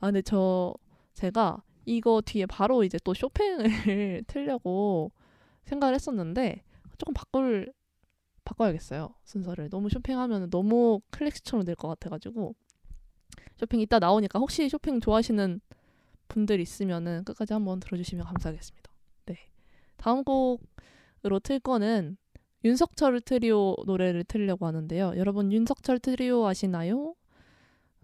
아, 0.00 0.06
근데 0.06 0.22
저, 0.22 0.74
제가 1.14 1.62
이거 1.84 2.22
뒤에 2.24 2.46
바로 2.46 2.82
이제 2.82 2.98
또 3.04 3.14
쇼팽을 3.14 4.24
틀려고 4.26 5.12
생각을 5.66 5.94
했었는데 5.94 6.62
조금 6.98 7.14
바꿀, 7.14 7.72
바꿔야겠어요. 8.44 9.14
순서를. 9.24 9.70
너무 9.70 9.88
쇼팽하면 9.90 10.50
너무 10.50 11.00
클래식처럼 11.10 11.64
될 11.64 11.74
것 11.76 11.88
같아가지고 11.88 12.54
쇼팽 13.56 13.80
이따 13.80 13.98
나오니까 13.98 14.38
혹시 14.38 14.68
쇼팽 14.68 15.00
좋아하시는 15.00 15.60
분들 16.28 16.60
있으면은 16.60 17.24
끝까지 17.24 17.52
한번 17.54 17.80
들어주시면 17.80 18.24
감사하겠습니다. 18.26 18.90
네. 19.26 19.36
다음 19.96 20.24
곡으로 20.24 21.38
틀 21.42 21.58
거는 21.60 22.16
윤석철 22.64 23.20
트리오 23.22 23.76
노래를 23.86 24.24
틀려고 24.24 24.66
하는데요. 24.66 25.14
여러분 25.16 25.52
윤석철 25.52 26.00
트리오 26.00 26.46
아시나요? 26.46 27.14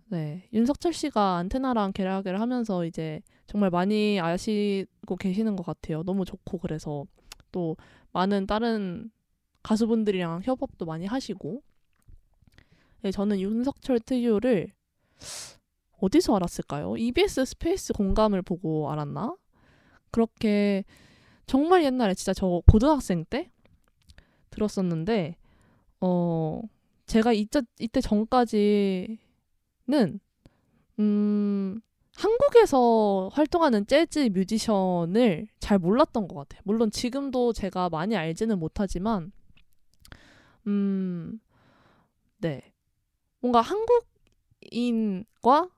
네. 0.07 0.49
윤석철 0.53 0.93
씨가 0.93 1.37
안테나랑 1.39 1.93
계약을 1.93 2.41
하면서 2.41 2.85
이제 2.85 3.21
정말 3.47 3.71
많이 3.71 4.21
아시고 4.21 5.17
계시는 5.17 5.57
것 5.57 5.65
같아요. 5.67 6.03
너무 6.05 6.25
좋고 6.25 6.59
그래서 6.59 7.05
또 7.53 7.77
많은 8.15 8.47
다른 8.47 9.11
가수분들이랑 9.63 10.43
협업도 10.45 10.87
많이 10.87 11.05
하시고 11.05 11.63
네, 13.03 13.11
저는 13.11 13.41
윤석철 13.41 14.01
트리오를 14.01 14.73
어디서 16.01 16.37
알았을까요? 16.37 16.97
EBS 16.97 17.45
스페이스 17.45 17.93
공감을 17.93 18.43
보고 18.43 18.91
알았나? 18.91 19.37
그렇게 20.11 20.85
정말 21.47 21.85
옛날에 21.85 22.15
진짜 22.15 22.33
저 22.33 22.63
고등학생 22.71 23.25
때 23.25 23.51
들었었는데 24.51 25.37
어 26.01 26.63
제가 27.07 27.33
이때, 27.33 27.63
이때 27.81 28.01
전까지는 28.01 29.19
음 31.01 31.81
한국에서 32.17 33.29
활동하는 33.33 33.87
재즈 33.87 34.31
뮤지션을 34.33 35.49
잘 35.59 35.79
몰랐던 35.79 36.29
것 36.29 36.35
같아요. 36.37 36.61
물론 36.65 36.91
지금도 36.91 37.53
제가 37.53 37.89
많이 37.89 38.17
알지는 38.17 38.59
못하지만 38.59 39.33
음 40.67 41.41
네. 42.39 42.73
뭔가 43.41 43.61
한국인과 44.71 45.69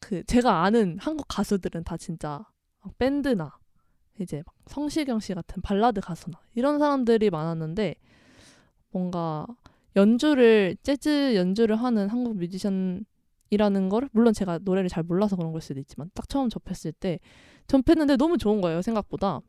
그 0.00 0.24
제가 0.24 0.62
아는 0.62 0.98
한국 1.00 1.26
가수들은 1.28 1.84
다 1.84 1.96
진짜 1.96 2.44
밴드나 2.98 3.58
이제 4.20 4.42
막 4.46 4.54
성시경 4.66 5.20
씨 5.20 5.34
같은 5.34 5.60
발라드 5.62 6.00
가수나 6.00 6.40
이런 6.54 6.78
사람들이 6.78 7.30
많았는데 7.30 7.96
뭔가 8.90 9.46
연주를 9.96 10.76
재즈 10.82 11.34
연주를 11.34 11.76
하는 11.76 12.08
한국 12.08 12.36
뮤지션 12.36 13.04
이라는 13.50 13.88
걸? 13.88 14.08
물론 14.12 14.32
제가 14.32 14.58
노래를 14.62 14.88
잘 14.88 15.02
몰라서 15.02 15.36
그런 15.36 15.52
걸 15.52 15.60
수도 15.60 15.80
있지만 15.80 16.10
딱 16.14 16.28
처음 16.28 16.48
접했을 16.48 16.92
때 16.92 17.18
접했는데 17.68 18.16
너무 18.16 18.38
좋은 18.38 18.60
거예요 18.60 18.82
생각보다. 18.82 19.40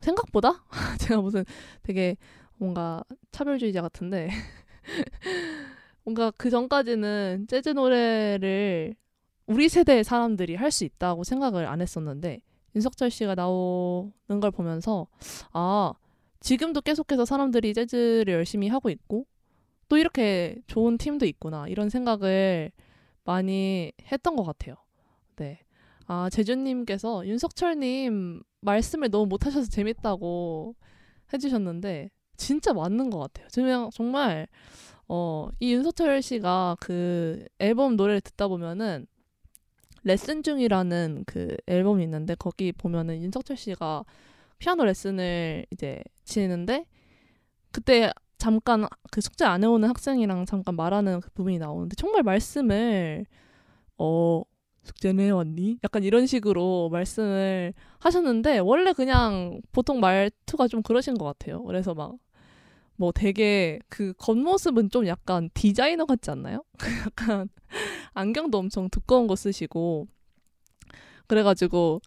생각보다? 0.00 0.64
제가 1.00 1.20
무슨 1.20 1.44
되게 1.82 2.16
뭔가 2.56 3.02
차별주의자 3.32 3.82
같은데. 3.82 4.28
뭔가 6.04 6.30
그 6.36 6.50
전까지는 6.50 7.46
재즈 7.48 7.70
노래를 7.70 8.94
우리 9.46 9.68
세대의 9.68 10.04
사람들이 10.04 10.54
할 10.54 10.70
수 10.70 10.84
있다고 10.84 11.24
생각을 11.24 11.66
안 11.66 11.80
했었는데 11.80 12.40
윤석철 12.74 13.10
씨가 13.10 13.34
나오는 13.34 14.40
걸 14.40 14.50
보면서 14.50 15.06
아 15.52 15.92
지금도 16.40 16.80
계속해서 16.82 17.24
사람들이 17.24 17.74
재즈를 17.74 18.32
열심히 18.34 18.68
하고 18.68 18.88
있고 18.90 19.26
또 19.88 19.98
이렇게 19.98 20.56
좋은 20.68 20.96
팀도 20.98 21.26
있구나 21.26 21.66
이런 21.68 21.90
생각을 21.90 22.70
많이 23.24 23.92
했던 24.10 24.36
것 24.36 24.44
같아요. 24.44 24.76
네. 25.36 25.60
아 26.06 26.28
제주님께서 26.30 27.26
윤석철님 27.26 28.42
말씀을 28.60 29.10
너무 29.10 29.26
못하셔서 29.26 29.68
재밌다고 29.68 30.74
해주셨는데 31.32 32.10
진짜 32.36 32.72
맞는 32.72 33.10
것 33.10 33.18
같아요. 33.20 33.48
그냥 33.54 33.90
정말 33.92 34.48
어, 35.08 35.48
이 35.58 35.72
윤석철 35.72 36.22
씨가 36.22 36.76
그 36.80 37.44
앨범 37.58 37.96
노래를 37.96 38.20
듣다 38.20 38.48
보면은 38.48 39.06
레슨 40.02 40.42
중이라는 40.42 41.24
그 41.26 41.56
앨범이 41.66 42.02
있는데 42.04 42.34
거기 42.34 42.72
보면은 42.72 43.20
윤석철 43.22 43.56
씨가 43.56 44.04
피아노 44.58 44.84
레슨을 44.84 45.66
이제 45.70 46.02
지내는데 46.24 46.86
그때 47.72 48.12
잠깐 48.40 48.86
그 49.12 49.20
숙제 49.20 49.44
안 49.44 49.62
해오는 49.64 49.88
학생이랑 49.88 50.46
잠깐 50.46 50.76
말하는 50.76 51.20
그 51.20 51.30
부분이 51.34 51.58
나오는데 51.58 51.94
정말 51.96 52.24
말씀을 52.24 53.26
어 53.98 54.42
숙제는 54.84 55.24
해왔니? 55.26 55.78
약간 55.84 56.04
이런 56.04 56.26
식으로 56.26 56.88
말씀을 56.90 57.74
하셨는데 58.00 58.58
원래 58.60 58.92
그냥 58.94 59.60
보통 59.72 60.00
말투가 60.00 60.68
좀 60.68 60.82
그러신 60.82 61.14
것 61.16 61.24
같아요. 61.26 61.62
그래서 61.64 61.94
막 61.94 62.16
뭐 63.00 63.12
되게 63.12 63.78
그 63.88 64.12
겉모습은 64.18 64.90
좀 64.90 65.06
약간 65.06 65.48
디자이너 65.54 66.04
같지 66.04 66.30
않나요? 66.30 66.62
약간 67.06 67.48
안경도 68.12 68.58
엄청 68.58 68.90
두꺼운 68.90 69.26
거 69.26 69.36
쓰시고 69.36 70.06
그래가지고 71.26 72.02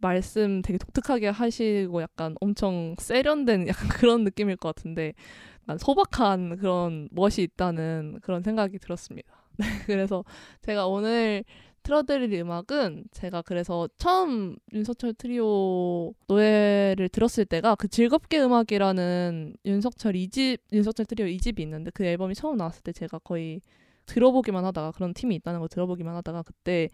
말씀 0.00 0.62
되게 0.62 0.78
독특하게 0.78 1.28
하시고 1.28 2.02
약간 2.02 2.34
엄청 2.40 2.94
세련된 2.98 3.66
약간 3.68 3.88
그런 3.88 4.24
느낌일 4.24 4.56
것 4.56 4.74
같은데 4.74 5.14
약간 5.62 5.78
소박한 5.78 6.56
그런 6.56 7.08
멋이 7.12 7.38
있다는 7.38 8.18
그런 8.22 8.42
생각이 8.42 8.78
들었습니다. 8.78 9.28
네, 9.58 9.66
그래서 9.86 10.24
제가 10.62 10.86
오늘 10.86 11.44
틀어드릴 11.82 12.32
음악은 12.34 13.04
제가 13.10 13.42
그래서 13.42 13.88
처음 13.96 14.56
윤석철 14.72 15.14
트리오 15.14 16.12
노래를 16.26 17.08
들었을 17.10 17.46
때가 17.46 17.74
그 17.74 17.88
즐겁게 17.88 18.40
음악이라는 18.42 19.56
윤석철 19.64 20.14
이집 20.16 20.58
윤석철 20.72 21.06
트리오 21.06 21.26
이집이 21.26 21.62
있는데 21.62 21.90
그 21.92 22.04
앨범이 22.04 22.34
처음 22.34 22.56
나왔을 22.56 22.82
때 22.82 22.92
제가 22.92 23.18
거의 23.20 23.60
들어보기만 24.06 24.64
하다가 24.64 24.92
그런 24.92 25.14
팀이 25.14 25.34
있다는 25.36 25.60
걸 25.60 25.68
들어보기만 25.68 26.14
하다가 26.16 26.42
그때 26.42 26.88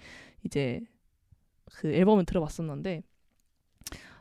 이제 0.44 0.82
그 1.74 1.92
앨범을 1.92 2.24
들어봤었는데 2.24 3.02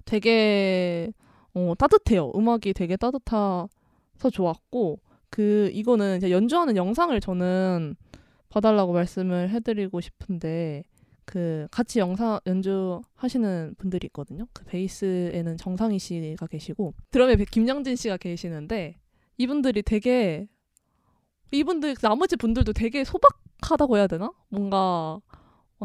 되게 0.06 1.12
어, 1.54 1.74
따뜻해요. 1.78 2.32
음악이 2.36 2.74
되게 2.74 2.96
따뜻해서 2.98 3.70
좋았고 4.32 5.00
그 5.30 5.70
이거는 5.74 6.18
이제 6.18 6.32
연주하는 6.32 6.76
영상을 6.78 7.20
저는 7.20 7.96
봐달라고 8.50 8.94
말씀을 8.94 9.50
해드리고 9.50 10.02
싶은데 10.02 10.84
그 11.26 11.68
같이 11.72 12.00
영상 12.00 12.40
연주하시는 12.46 13.76
분들이 13.78 14.06
있거든요. 14.08 14.46
그 14.54 14.64
베이스에는 14.66 15.58
정상희 15.58 15.98
씨가 16.00 16.48
계시고 16.48 16.94
드럼에 17.12 17.36
김영진 17.52 17.96
씨가 17.96 18.18
계시는데 18.18 19.00
이분들이 19.38 19.82
되게 19.82 20.48
이분들 21.52 21.96
나머지 21.96 22.36
분들도 22.36 22.74
되게 22.74 23.04
소박하다고 23.04 23.98
해야 23.98 24.08
되나? 24.08 24.32
뭔가 24.50 25.20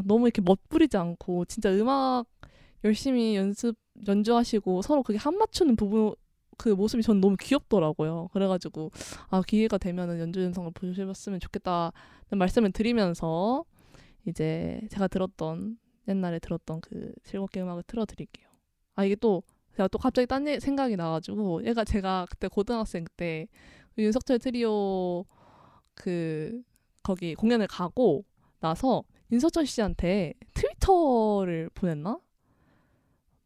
너무 0.04 0.26
이렇게 0.26 0.40
멋부리지 0.42 0.96
않고 0.96 1.44
진짜 1.46 1.70
음악 1.72 2.26
열심히 2.84 3.36
연습 3.36 3.76
연주하시고 4.06 4.82
서로 4.82 5.02
그게 5.02 5.18
한 5.18 5.36
맞추는 5.36 5.76
부분 5.76 6.14
그 6.56 6.68
모습이 6.68 7.02
전 7.02 7.20
너무 7.20 7.36
귀엽더라고요. 7.40 8.28
그래가지고 8.32 8.90
아 9.28 9.42
기회가 9.46 9.78
되면은 9.78 10.20
연주 10.20 10.42
영상을 10.42 10.70
보셨으면 10.72 11.40
좋겠다는 11.40 11.90
말씀을 12.36 12.72
드리면서 12.72 13.64
이제 14.26 14.80
제가 14.90 15.08
들었던 15.08 15.78
옛날에 16.08 16.38
들었던 16.38 16.80
그 16.82 17.12
즐겁게 17.24 17.62
음악을 17.62 17.84
틀어드릴게요. 17.86 18.46
아 18.94 19.04
이게 19.04 19.16
또 19.16 19.42
제가 19.76 19.88
또 19.88 19.98
갑자기 19.98 20.26
딴 20.26 20.44
생각이 20.60 20.96
나가지고 20.96 21.64
얘가 21.66 21.84
제가 21.84 22.26
그때 22.28 22.48
고등학생 22.48 23.06
때그 23.16 23.48
윤석철 23.98 24.38
트리오 24.38 25.24
그 25.94 26.62
거기 27.02 27.34
공연을 27.34 27.66
가고 27.66 28.24
나서 28.60 29.04
윤석철 29.32 29.66
씨한테 29.66 30.34
트위터를 30.54 31.70
보냈나? 31.74 32.18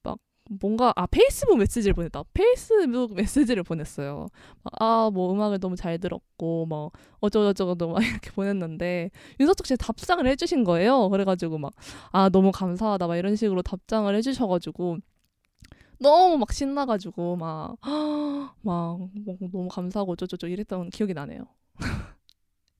막 0.02 0.18
뭔가 0.60 0.92
아 0.96 1.06
페이스북 1.06 1.56
메시지를 1.58 1.94
보냈다. 1.94 2.22
페이스북 2.34 3.14
메시지를 3.14 3.62
보냈어요. 3.62 4.26
아 4.80 5.10
뭐 5.12 5.32
음악을 5.32 5.58
너무 5.60 5.76
잘 5.76 5.98
들었고 5.98 6.66
뭐 6.66 6.90
어쩌고저쩌고 7.20 7.88
막 7.92 7.96
이렇게 8.04 8.30
보냈는데 8.30 9.10
윤석철 9.40 9.66
씨 9.66 9.76
답장을 9.76 10.26
해주신 10.26 10.64
거예요. 10.64 11.08
그래가지고 11.10 11.58
막 11.58 11.72
아 12.12 12.28
너무 12.28 12.50
감사하다 12.52 13.06
막 13.06 13.16
이런 13.16 13.36
식으로 13.36 13.62
답장을 13.62 14.14
해주셔가지고 14.14 14.98
너무 16.00 16.38
막 16.38 16.52
신나가지고 16.52 17.36
막, 17.36 17.76
막, 18.62 18.98
뭐 19.24 19.36
너무 19.52 19.68
감사하고 19.68 20.12
어쩌고저쩌고 20.12 20.52
이랬던 20.52 20.90
기억이 20.90 21.14
나네요. 21.14 21.46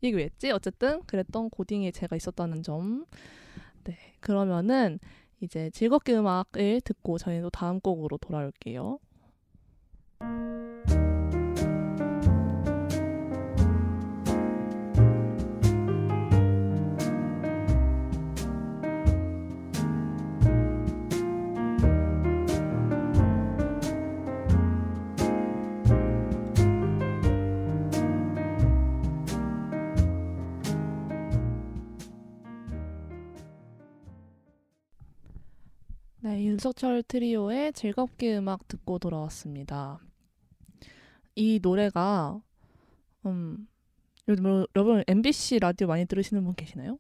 이게 0.09 0.17
왜지? 0.17 0.51
어쨌든 0.51 1.03
그랬던 1.05 1.51
고딩에 1.51 1.91
제가 1.91 2.17
있었다는 2.17 2.63
점. 2.63 3.07
네, 3.85 3.97
그러면은 4.21 4.99
이제 5.41 5.71
즐겁게 5.71 6.15
음악을 6.15 6.81
듣고 6.83 7.19
저희도 7.19 7.51
다음 7.51 7.81
곡으로 7.81 8.19
돌아올게요. 8.19 8.99
네, 36.25 36.43
윤석철 36.47 37.03
트리오의 37.03 37.75
즐겁게 37.75 38.39
음악 38.39 38.67
듣고 38.67 38.99
돌아왔습니다. 38.99 40.01
이 41.35 41.61
노래가 41.63 42.41
음, 43.27 43.69
여러분 44.29 45.05
MBC 45.07 45.59
라디오 45.59 45.87
많이 45.87 46.07
들으시는 46.07 46.43
분 46.45 46.55
계시나요? 46.55 46.99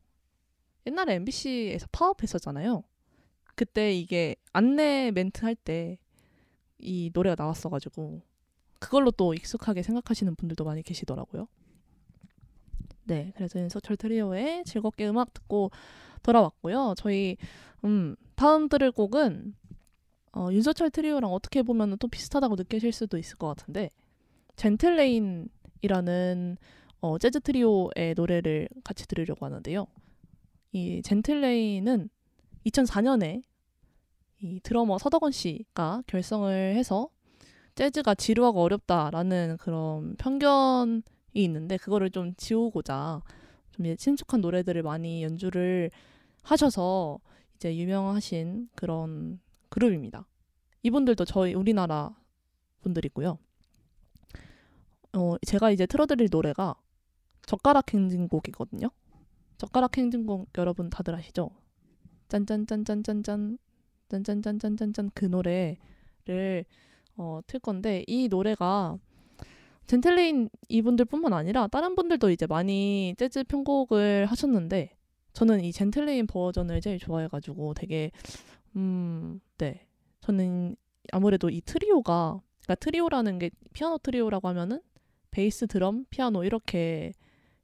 옛날에 0.86 1.14
MBC에서 1.14 1.86
파업했었잖아요. 1.90 2.84
그때 3.54 3.94
이게 3.94 4.36
안내 4.52 5.10
멘트 5.10 5.44
할 5.44 5.54
때 5.56 5.98
이 6.78 7.10
노래가 7.14 7.36
나왔어가지고 7.42 8.20
그걸로 8.78 9.10
또 9.10 9.32
익숙하게 9.32 9.82
생각하시는 9.82 10.34
분들도 10.36 10.64
많이 10.64 10.82
계시더라고요. 10.82 11.48
네, 13.04 13.32
그래서 13.36 13.58
윤석철 13.58 13.96
트리오의 13.96 14.64
즐겁게 14.64 15.08
음악 15.08 15.32
듣고 15.32 15.70
돌아왔고요. 16.24 16.94
저희 16.96 17.36
음, 17.84 18.16
다음 18.34 18.68
들을 18.68 18.90
곡은 18.90 19.54
어, 20.32 20.48
윤석철 20.50 20.90
트리오랑 20.90 21.32
어떻게 21.32 21.62
보면 21.62 21.96
또 21.98 22.08
비슷하다고 22.08 22.56
느끼실 22.56 22.92
수도 22.92 23.18
있을 23.18 23.36
것 23.36 23.46
같은데 23.46 23.90
젠틀레인이라는 24.56 26.56
어, 27.00 27.18
재즈 27.18 27.40
트리오의 27.40 28.14
노래를 28.16 28.68
같이 28.82 29.06
들으려고 29.06 29.46
하는데요. 29.46 29.86
이 30.72 31.02
젠틀레인은 31.02 32.08
2004년에 32.66 33.42
이 34.40 34.60
드러머 34.60 34.98
서덕원 34.98 35.30
씨가 35.30 36.02
결성을 36.06 36.74
해서 36.74 37.10
재즈가 37.74 38.14
지루하고 38.14 38.62
어렵다라는 38.62 39.58
그런 39.58 40.16
편견이 40.16 41.02
있는데 41.34 41.76
그거를 41.76 42.10
좀 42.10 42.34
지우고자 42.36 43.22
좀 43.72 43.96
친숙한 43.96 44.40
노래들을 44.40 44.82
많이 44.82 45.22
연주를 45.22 45.90
하셔서 46.44 47.18
이제 47.56 47.76
유명하신 47.76 48.68
그런 48.76 49.40
그룹입니다. 49.70 50.26
이분들도 50.82 51.24
저희 51.24 51.54
우리나라 51.54 52.14
분들이고요. 52.82 53.38
어, 55.14 55.36
제가 55.46 55.70
이제 55.70 55.86
틀어드릴 55.86 56.28
노래가 56.30 56.74
젓가락 57.46 57.92
행진곡이거든요. 57.92 58.90
젓가락 59.58 59.96
행진곡 59.96 60.50
여러분 60.58 60.90
다들 60.90 61.14
아시죠? 61.14 61.50
짠짠짠짠짠짠 62.28 63.58
짠짠짠짠짠짠 64.08 65.10
그 65.14 65.24
노래를 65.24 66.64
어, 67.16 67.40
틀 67.46 67.60
건데 67.60 68.04
이 68.06 68.28
노래가 68.28 68.98
젠틀레인 69.86 70.48
이분들뿐만 70.68 71.32
아니라 71.32 71.68
다른 71.68 71.94
분들도 71.94 72.30
이제 72.30 72.46
많이 72.46 73.14
재즈 73.18 73.44
편곡을 73.44 74.26
하셨는데 74.26 74.96
저는 75.34 75.62
이 75.64 75.72
젠틀레인 75.72 76.26
버전을 76.26 76.80
제일 76.80 76.98
좋아해가지고 76.98 77.74
되게 77.74 78.10
음, 78.76 79.40
네. 79.58 79.86
저는 80.20 80.76
아무래도 81.12 81.50
이 81.50 81.60
트리오가 81.60 82.40
그러니까 82.62 82.74
트리오라는 82.76 83.38
게 83.38 83.50
피아노 83.74 83.98
트리오라고 83.98 84.48
하면은 84.48 84.80
베이스, 85.30 85.66
드럼, 85.66 86.06
피아노 86.10 86.44
이렇게 86.44 87.12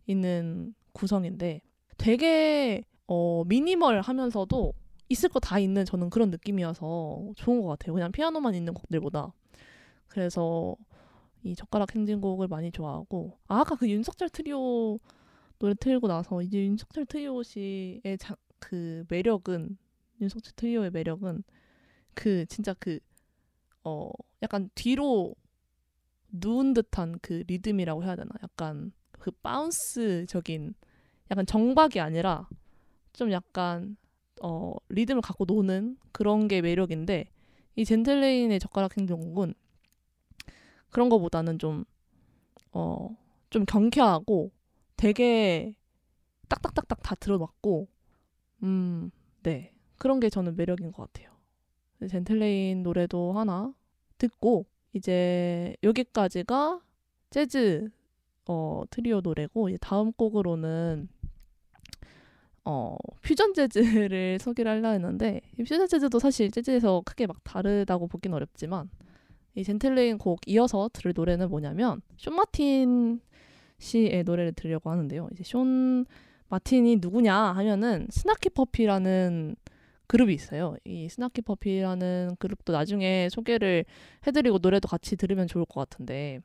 있는 0.06 0.74
구성인데 0.92 1.62
되게 1.96 2.84
어 3.06 3.44
미니멀 3.46 4.00
하면서도 4.02 4.74
있을 5.08 5.28
거 5.28 5.40
다 5.40 5.58
있는 5.58 5.84
저는 5.84 6.10
그런 6.10 6.30
느낌이어서 6.30 7.32
좋은 7.36 7.62
것 7.62 7.68
같아요. 7.68 7.94
그냥 7.94 8.12
피아노만 8.12 8.54
있는 8.54 8.74
곡들보다. 8.74 9.32
그래서 10.08 10.76
이 11.42 11.54
젓가락 11.54 11.94
행진곡을 11.94 12.48
많이 12.48 12.70
좋아하고 12.70 13.38
아, 13.48 13.60
아까 13.60 13.74
그 13.76 13.88
윤석철 13.88 14.28
트리오 14.30 14.98
노래 15.60 15.74
틀고 15.74 16.08
나서 16.08 16.42
이제 16.42 16.58
윤석철 16.58 17.06
트리오 17.06 17.44
씨의 17.44 18.18
자, 18.18 18.34
그 18.58 19.04
매력은 19.08 19.78
윤석철 20.20 20.52
트리오의 20.56 20.90
매력은 20.90 21.44
그 22.14 22.44
진짜 22.46 22.74
그 22.74 22.98
어 23.84 24.10
약간 24.42 24.70
뒤로 24.74 25.34
누운 26.32 26.74
듯한 26.74 27.18
그 27.22 27.44
리듬이라고 27.46 28.04
해야 28.04 28.16
되나? 28.16 28.30
약간 28.42 28.92
그 29.12 29.30
bounce적인 29.30 30.74
약간 31.30 31.46
정박이 31.46 32.00
아니라 32.00 32.48
좀 33.12 33.32
약간 33.32 33.96
어 34.42 34.74
리듬을 34.88 35.22
갖고 35.22 35.44
노는 35.44 35.96
그런 36.12 36.48
게 36.48 36.60
매력인데 36.62 37.30
이 37.76 37.84
젠틀레인의 37.84 38.60
젓가락 38.60 38.96
행동곡은 38.98 39.54
그런 40.90 41.08
거보다는 41.08 41.58
좀 41.58 41.84
어, 42.72 43.16
좀 43.50 43.64
경쾌하고 43.64 44.50
되게 45.00 45.74
딱딱딱딱 46.50 47.02
다 47.02 47.14
들어맞고 47.14 47.88
음, 48.64 49.10
네. 49.42 49.72
그런 49.96 50.20
게 50.20 50.28
저는 50.28 50.56
매력인 50.56 50.92
것 50.92 51.10
같아요. 51.10 51.30
젠틀레인 52.06 52.82
노래도 52.82 53.32
하나 53.32 53.72
듣고 54.18 54.66
이제 54.92 55.74
여기까지가 55.82 56.80
재즈 57.30 57.90
어, 58.46 58.82
트리오 58.90 59.22
노래고 59.22 59.74
다음 59.78 60.12
곡으로는 60.12 61.08
어, 62.66 62.96
퓨전 63.22 63.54
재즈를 63.54 64.36
소개를 64.42 64.70
하려 64.70 64.90
했는데 64.90 65.40
퓨전 65.56 65.86
재즈도 65.86 66.18
사실 66.18 66.50
재즈에서 66.50 67.02
크게 67.06 67.26
막 67.26 67.42
다르다고 67.42 68.06
보긴 68.06 68.34
어렵지만 68.34 68.90
이 69.54 69.64
젠틀레인 69.64 70.18
곡 70.18 70.40
이어서 70.46 70.90
들을 70.92 71.14
노래는 71.14 71.48
뭐냐면 71.48 72.02
숀 72.18 72.30
마틴 72.30 73.22
씨의 73.80 74.22
노래를 74.24 74.52
들으려고 74.52 74.90
하는데요. 74.90 75.28
이제 75.32 75.42
숀 75.44 75.64
마틴이 76.48 76.98
누구냐 77.00 77.34
하면은 77.34 78.06
Snarky 78.10 78.48
Puppy라는 78.50 79.56
그룹이 80.06 80.34
있어요. 80.34 80.76
이 80.84 81.08
Snarky 81.08 81.42
Puppy라는 81.42 82.36
그룹도 82.38 82.72
나중에 82.72 83.28
소개를 83.30 83.84
해드리고 84.26 84.58
노래도 84.58 84.88
같이 84.88 85.16
들으면 85.16 85.46
좋을 85.48 85.64
것 85.64 85.88
같은데 85.88 86.40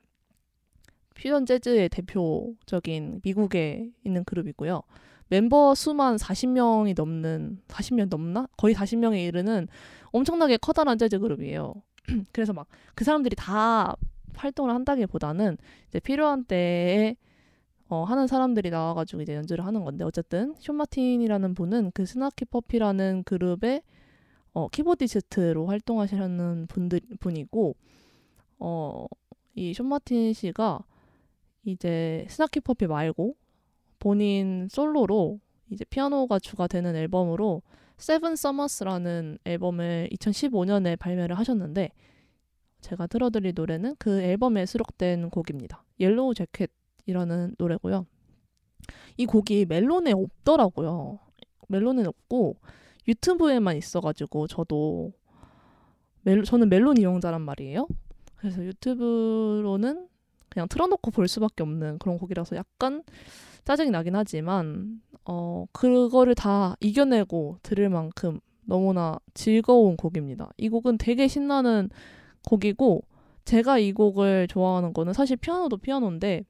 퓨전 1.15 1.45
재즈의 1.45 1.89
대표적인 1.89 3.21
미국에 3.23 3.89
있는 4.03 4.23
그룹이고요. 4.23 4.81
멤버 5.29 5.73
수만 5.73 6.17
40명이 6.17 6.95
넘는 6.95 7.59
40명 7.67 8.09
넘나? 8.09 8.47
거의 8.57 8.75
40명에 8.75 9.25
이르는 9.27 9.67
엄청나게 10.11 10.57
커다란 10.57 10.97
재즈 10.97 11.19
그룹이에요. 11.19 11.73
그래서 12.31 12.53
막 12.53 12.67
그 12.95 13.03
사람들이 13.03 13.35
다 13.35 13.95
활동을 14.35 14.73
한다기보다는 14.73 15.57
이제 15.89 15.99
필요한 15.99 16.45
때에 16.45 17.15
어, 17.87 18.03
하는 18.03 18.27
사람들이 18.27 18.71
나와가지고 18.71 19.21
이제 19.21 19.35
연주를 19.35 19.65
하는 19.65 19.83
건데 19.83 20.03
어쨌든 20.03 20.55
쇼 20.57 20.73
마틴이라는 20.73 21.53
분은 21.53 21.91
그 21.93 22.05
스나키 22.05 22.45
퍼피라는 22.45 23.23
그룹의 23.23 23.83
어, 24.53 24.67
keyboardist로 24.69 25.67
활동하시는 25.67 26.67
분들 26.67 27.01
분이고 27.19 27.75
어, 28.59 29.05
이 29.53 29.60
숀 29.60 29.85
마틴 29.85 30.33
씨가 30.33 30.83
이제 31.65 32.25
Snarky 32.29 32.59
Puppy 32.59 32.87
말고 32.87 33.35
본인 33.99 34.67
솔로로 34.69 35.39
이제 35.69 35.83
피아노가 35.85 36.39
주가 36.39 36.67
되는 36.67 36.95
앨범으로 36.95 37.61
Seven 37.97 38.35
Summers라는 38.35 39.37
앨범을 39.45 40.09
2015년에 40.13 40.97
발매를 40.99 41.37
하셨는데 41.37 41.91
제가 42.81 43.07
들어드릴 43.07 43.53
노래는 43.55 43.95
그 43.97 44.21
앨범에 44.21 44.65
수록된 44.65 45.29
곡입니다. 45.29 45.83
Yellow 45.99 46.33
Jacket이라는 46.33 47.55
노래고요. 47.57 48.05
이 49.17 49.25
곡이 49.25 49.65
멜론에 49.65 50.11
없더라고요. 50.11 51.19
멜론에 51.67 52.05
없고 52.05 52.57
유튜브에만 53.07 53.77
있어가지고 53.77 54.47
저도 54.47 55.13
멜, 56.23 56.43
저는 56.43 56.69
멜론 56.69 56.97
이용자란 56.97 57.41
말이에요. 57.41 57.87
그래서 58.35 58.63
유튜브로는 58.63 60.07
그냥 60.49 60.67
틀어놓고 60.67 61.11
볼 61.11 61.27
수밖에 61.27 61.63
없는 61.63 61.99
그런 61.99 62.17
곡이라서 62.17 62.55
약간 62.55 63.03
짜증이 63.63 63.91
나긴 63.91 64.15
하지만 64.15 65.01
어 65.25 65.65
그거를 65.71 66.35
다 66.35 66.75
이겨내고 66.79 67.57
들을 67.63 67.89
만큼 67.89 68.39
너무나 68.63 69.19
즐거운 69.33 69.97
곡입니다. 69.97 70.49
이 70.57 70.69
곡은 70.69 70.97
되게 70.97 71.27
신나는 71.27 71.89
곡이고 72.47 73.03
제가 73.43 73.79
이 73.79 73.91
곡을 73.91 74.47
좋아하는 74.47 74.93
거는 74.93 75.13
사실 75.13 75.37
피아노도 75.37 75.77
피아노인데 75.77 76.45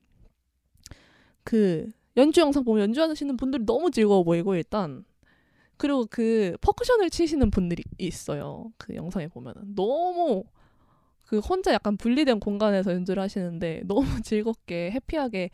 그 1.45 1.89
연주 2.17 2.41
영상 2.41 2.65
보면 2.65 2.81
연주하시는 2.83 3.37
분들이 3.37 3.63
너무 3.65 3.91
즐거워 3.91 4.23
보이고 4.23 4.55
일단 4.55 5.05
그리고 5.77 6.05
그 6.09 6.57
퍼커션을 6.61 7.09
치시는 7.09 7.51
분들이 7.51 7.83
있어요. 7.97 8.71
그 8.77 8.95
영상에 8.95 9.27
보면은 9.27 9.75
너무 9.75 10.43
그 11.25 11.39
혼자 11.39 11.73
약간 11.73 11.97
분리된 11.97 12.39
공간에서 12.39 12.91
연주를 12.91 13.21
하시는데 13.21 13.83
너무 13.87 14.21
즐겁게 14.21 14.91
해피하게 14.91 15.51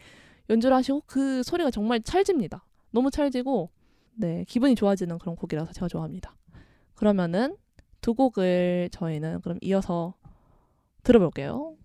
연주를 0.49 0.75
하시고 0.75 1.03
그 1.05 1.43
소리가 1.43 1.71
정말 1.71 2.01
찰집니다. 2.01 2.65
너무 2.91 3.11
찰지고 3.11 3.69
네 4.15 4.45
기분이 4.47 4.75
좋아지는 4.75 5.17
그런 5.17 5.35
곡이라서 5.35 5.73
제가 5.73 5.87
좋아합니다. 5.87 6.35
그러면은 6.95 7.57
두 7.99 8.13
곡을 8.13 8.89
저희는 8.91 9.41
그럼 9.41 9.57
이어서 9.61 10.15
들어볼게요. 11.03 11.75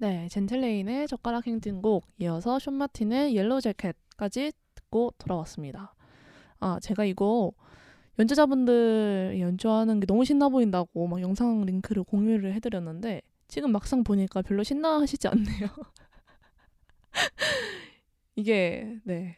네, 0.00 0.28
젠틀레인의 0.28 1.08
젓가락 1.08 1.46
행진곡 1.46 2.06
이어서 2.20 2.58
숀 2.58 2.72
마틴의 2.74 3.34
Yellow 3.36 3.60
Jacket까지 3.60 4.52
듣고 4.74 5.12
돌아왔습니다. 5.18 5.94
아, 6.60 6.78
제가 6.80 7.04
이거 7.04 7.52
연주자분들 8.18 9.38
연주하는 9.40 10.00
게 10.00 10.06
너무 10.06 10.24
신나 10.24 10.48
보인다고 10.50 11.06
막 11.08 11.20
영상 11.22 11.62
링크를 11.66 12.04
공유를 12.04 12.54
해드렸는데 12.54 13.22
지금 13.48 13.72
막상 13.72 14.04
보니까 14.04 14.42
별로 14.42 14.62
신나 14.64 15.00
하시지 15.00 15.28
않네요. 15.28 15.68
이게 18.36 18.98
네 19.04 19.36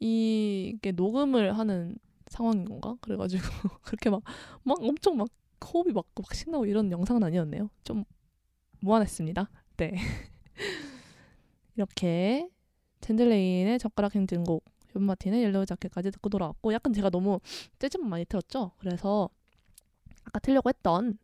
이게 0.00 0.92
녹음을 0.92 1.58
하는 1.58 1.96
상황인 2.28 2.64
건가? 2.66 2.96
그래가지고 3.02 3.42
그렇게 3.84 4.10
막 4.10 4.22
막 4.64 4.78
엄청 4.82 5.16
막 5.16 5.28
호흡이 5.64 5.92
맞고 5.92 6.22
막 6.22 6.34
신나고 6.34 6.66
이런 6.66 6.90
영상은 6.92 7.22
아니었네요. 7.24 7.70
좀 7.84 8.04
무안했습니다. 8.80 9.50
네. 9.82 9.96
이렇게 11.74 12.48
젠틀레인의 13.00 13.80
젓가락 13.80 14.14
행진곡, 14.14 14.64
숀 14.92 15.02
마틴의 15.02 15.42
Yellow 15.42 15.66
Jacket까지 15.66 16.12
듣고 16.12 16.28
돌아왔고 16.28 16.72
약간 16.72 16.92
제가 16.92 17.10
너무 17.10 17.40
재즈만 17.80 18.08
많이 18.08 18.24
틀었죠. 18.24 18.70
그래서 18.78 19.28
아까 20.24 20.38
틀려고 20.38 20.68
했던 20.68 21.18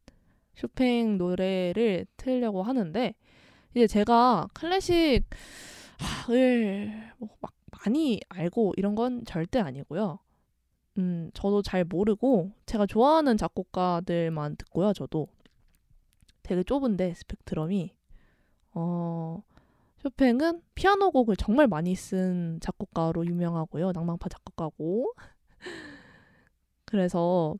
쇼팽 0.57 1.19
노래를 1.19 2.07
틀려고 2.17 2.65
하는데 2.65 3.15
이제 3.77 3.87
제가 3.87 4.49
클래식을 4.55 5.23
뭐막 7.19 7.53
많이 7.85 8.21
알고 8.29 8.75
이런 8.77 8.97
건 8.97 9.23
절대 9.25 9.61
아니고요. 9.61 10.19
음, 10.99 11.31
저도 11.33 11.63
잘 11.63 11.85
모르고 11.85 12.51
제가 12.67 12.87
좋아하는 12.87 13.37
작곡가들만 13.37 14.57
듣고요. 14.57 14.93
저도 14.95 15.29
되게 16.43 16.65
좁은데 16.65 17.15
스펙트럼이 17.15 17.98
어, 18.81 19.43
쇼팽은 19.97 20.63
피아노 20.77 21.11
곡을 21.11 21.35
정말 21.35 21.67
많이 21.67 21.97
쓴 21.97 22.61
작곡가로 22.61 23.27
유명하고요. 23.27 23.91
낭만파 23.91 24.29
작곡가고. 24.29 25.15
그래서 26.85 27.57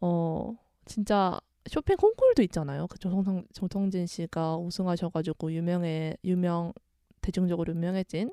어 0.00 0.54
진짜 0.84 1.40
쇼팽 1.66 1.96
콩쿨도 1.96 2.42
있잖아요. 2.42 2.86
그 2.88 2.98
조성 2.98 3.46
조성진 3.54 4.06
씨가 4.06 4.58
우승하셔가지고 4.58 5.54
유명해 5.54 6.18
유명 6.24 6.74
대중적으로 7.22 7.72
유명해진 7.72 8.30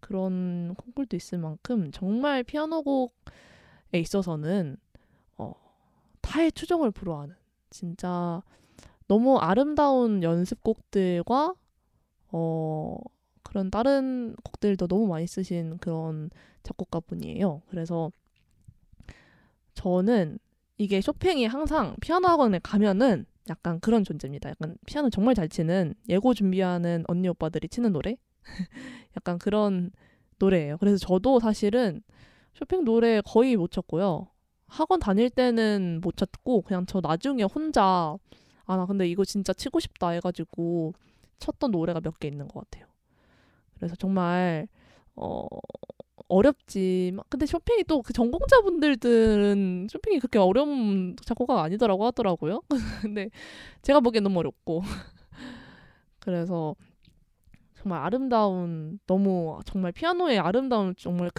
그런 0.00 0.74
콩쿨도 0.74 1.16
있을 1.16 1.38
만큼 1.38 1.92
정말 1.92 2.42
피아노 2.42 2.82
곡에 2.82 4.00
있어서는 4.00 4.76
어 5.36 5.52
타의 6.20 6.50
추종을 6.50 6.90
불허하는 6.90 7.36
진짜 7.70 8.42
너무 9.08 9.38
아름다운 9.38 10.22
연습곡들과 10.22 11.54
어 12.30 12.96
그런 13.42 13.70
다른 13.70 14.36
곡들도 14.44 14.86
너무 14.86 15.06
많이 15.06 15.26
쓰신 15.26 15.78
그런 15.78 16.30
작곡가분이에요. 16.62 17.62
그래서 17.68 18.12
저는 19.74 20.38
이게 20.76 21.00
쇼팽이 21.00 21.46
항상 21.46 21.96
피아노 22.00 22.28
학원에 22.28 22.60
가면은 22.62 23.26
약간 23.48 23.80
그런 23.80 24.04
존재입니다. 24.04 24.50
약간 24.50 24.76
피아노 24.86 25.08
정말 25.10 25.34
잘 25.34 25.48
치는 25.48 25.94
예고 26.08 26.34
준비하는 26.34 27.04
언니 27.08 27.28
오빠들이 27.28 27.68
치는 27.68 27.92
노래? 27.92 28.16
약간 29.16 29.38
그런 29.38 29.90
노래예요. 30.38 30.76
그래서 30.78 30.98
저도 30.98 31.40
사실은 31.40 32.02
쇼팽 32.54 32.84
노래 32.84 33.22
거의 33.24 33.56
못 33.56 33.70
쳤고요. 33.70 34.28
학원 34.66 35.00
다닐 35.00 35.30
때는 35.30 36.00
못 36.02 36.16
쳤고 36.16 36.62
그냥 36.62 36.84
저 36.86 37.00
나중에 37.00 37.44
혼자 37.44 38.16
아, 38.68 38.76
나 38.78 38.86
근데 38.86 39.08
이거 39.08 39.24
진짜 39.26 39.54
치고 39.54 39.80
싶다 39.80 40.10
해가지고 40.10 40.94
쳤던 41.40 41.72
노래가 41.72 42.00
몇 42.02 42.18
개 42.20 42.28
있는 42.28 42.48
것 42.48 42.62
같아요. 42.70 42.86
그래서 43.76 43.96
정말, 43.96 44.68
어, 45.16 45.46
어렵지만, 46.28 47.24
근데 47.30 47.46
쇼핑이 47.46 47.84
또 47.84 48.02
그 48.02 48.12
전공자분들은 48.14 49.88
쇼핑이 49.90 50.20
그렇게 50.20 50.38
어려운 50.38 51.16
작곡가가 51.24 51.62
아니더라고 51.64 52.06
하더라고요. 52.06 52.62
근데 53.02 53.30
제가 53.82 54.00
보기엔 54.00 54.24
너무 54.24 54.40
어렵고. 54.40 54.82
그래서 56.20 56.74
정말 57.76 58.00
아름다운, 58.02 58.98
너무 59.06 59.60
정말 59.64 59.92
피아노의 59.92 60.38
아름다운 60.38 60.94
정말 60.98 61.30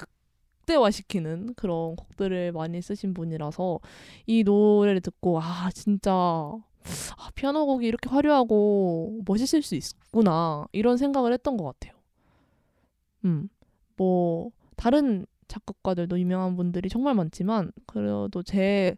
극대화시키는 0.66 1.54
그런 1.56 1.96
곡들을 1.96 2.52
많이 2.54 2.82
쓰신 2.82 3.14
분이라서 3.14 3.80
이 4.28 4.44
노래를 4.44 5.02
듣고, 5.02 5.40
아, 5.42 5.70
진짜 5.74 6.12
아, 7.18 7.30
피아노 7.36 7.66
곡이 7.66 7.86
이렇게 7.86 8.10
화려하고 8.10 9.22
멋있을 9.26 9.62
수 9.62 9.76
있구나 9.76 10.68
이런 10.72 10.98
생각을 10.98 11.34
했던 11.34 11.58
것 11.58 11.66
같아요. 11.66 12.00
음, 13.26 13.50
뭐 13.98 14.52
다른 14.76 15.26
작곡가들도 15.48 16.20
유명한 16.20 16.56
분들이 16.56 16.90
정말 16.90 17.16
많지만 17.16 17.72
그래도 17.86 18.44
제 18.44 18.96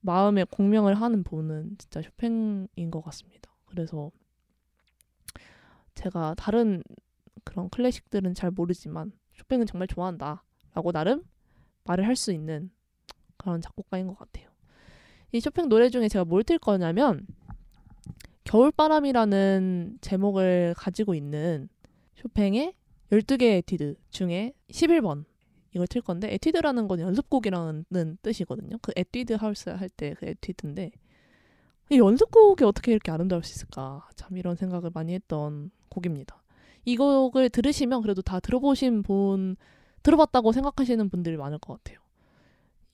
마음에 0.00 0.44
공명을 0.44 0.94
하는 0.94 1.22
분은 1.22 1.76
진짜 1.78 2.02
쇼팽인 2.02 2.90
것 2.90 3.02
같습니다. 3.02 3.50
그래서 3.66 4.10
제가 5.94 6.34
다른 6.36 6.82
그런 7.44 7.68
클래식들은 7.70 8.34
잘 8.34 8.50
모르지만 8.50 9.12
쇼팽은 9.34 9.66
정말 9.66 9.88
좋아한다라고 9.88 10.92
나름 10.92 11.22
말을 11.84 12.06
할 12.06 12.16
수 12.16 12.32
있는 12.32 12.70
그런 13.36 13.60
작곡가인 13.60 14.06
것 14.06 14.16
같아요. 14.18 14.50
이 15.32 15.40
쇼팽 15.40 15.68
노래 15.68 15.88
중에 15.88 16.08
제가 16.08 16.24
뭘 16.24 16.42
틀 16.44 16.58
거냐면 16.58 17.26
겨울바람이라는 18.44 19.98
제목을 20.00 20.74
가지고 20.76 21.14
있는 21.14 21.68
쇼팽의 22.16 22.74
12개의 23.10 23.58
에튀드 23.58 23.94
중에 24.10 24.52
11번 24.70 25.24
이걸 25.74 25.86
틀 25.86 26.02
건데 26.02 26.32
에튀드라는 26.34 26.86
건 26.88 27.00
연습곡이라는 27.00 28.18
뜻이거든요. 28.22 28.76
그 28.82 28.92
에뛰드 28.96 29.34
하우스 29.34 29.70
할 29.70 29.88
때 29.88 30.14
그 30.14 30.26
에뛰드인데 30.26 30.90
이 31.90 31.98
연습곡이 31.98 32.64
어떻게 32.64 32.92
이렇게 32.92 33.10
아름다울 33.10 33.42
수 33.42 33.52
있을까? 33.52 34.08
참 34.16 34.36
이런 34.36 34.56
생각을 34.56 34.90
많이 34.92 35.14
했던 35.14 35.70
곡입니다. 35.88 36.42
이 36.84 36.96
곡을 36.96 37.48
들으시면 37.50 38.02
그래도 38.02 38.22
다 38.22 38.40
들어보신 38.40 39.02
분 39.02 39.56
들어봤다고 40.02 40.52
생각하시는 40.52 41.08
분들이 41.10 41.36
많을 41.36 41.58
것 41.58 41.74
같아요. 41.74 42.00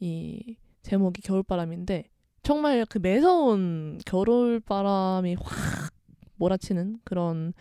이 0.00 0.56
제목이 0.82 1.22
겨울바람인데 1.22 2.08
정말 2.42 2.84
그 2.86 2.98
매서운 2.98 3.98
겨울 4.06 4.60
바람이 4.60 5.36
확 5.40 5.92
몰아치는 6.36 7.00
그런 7.04 7.52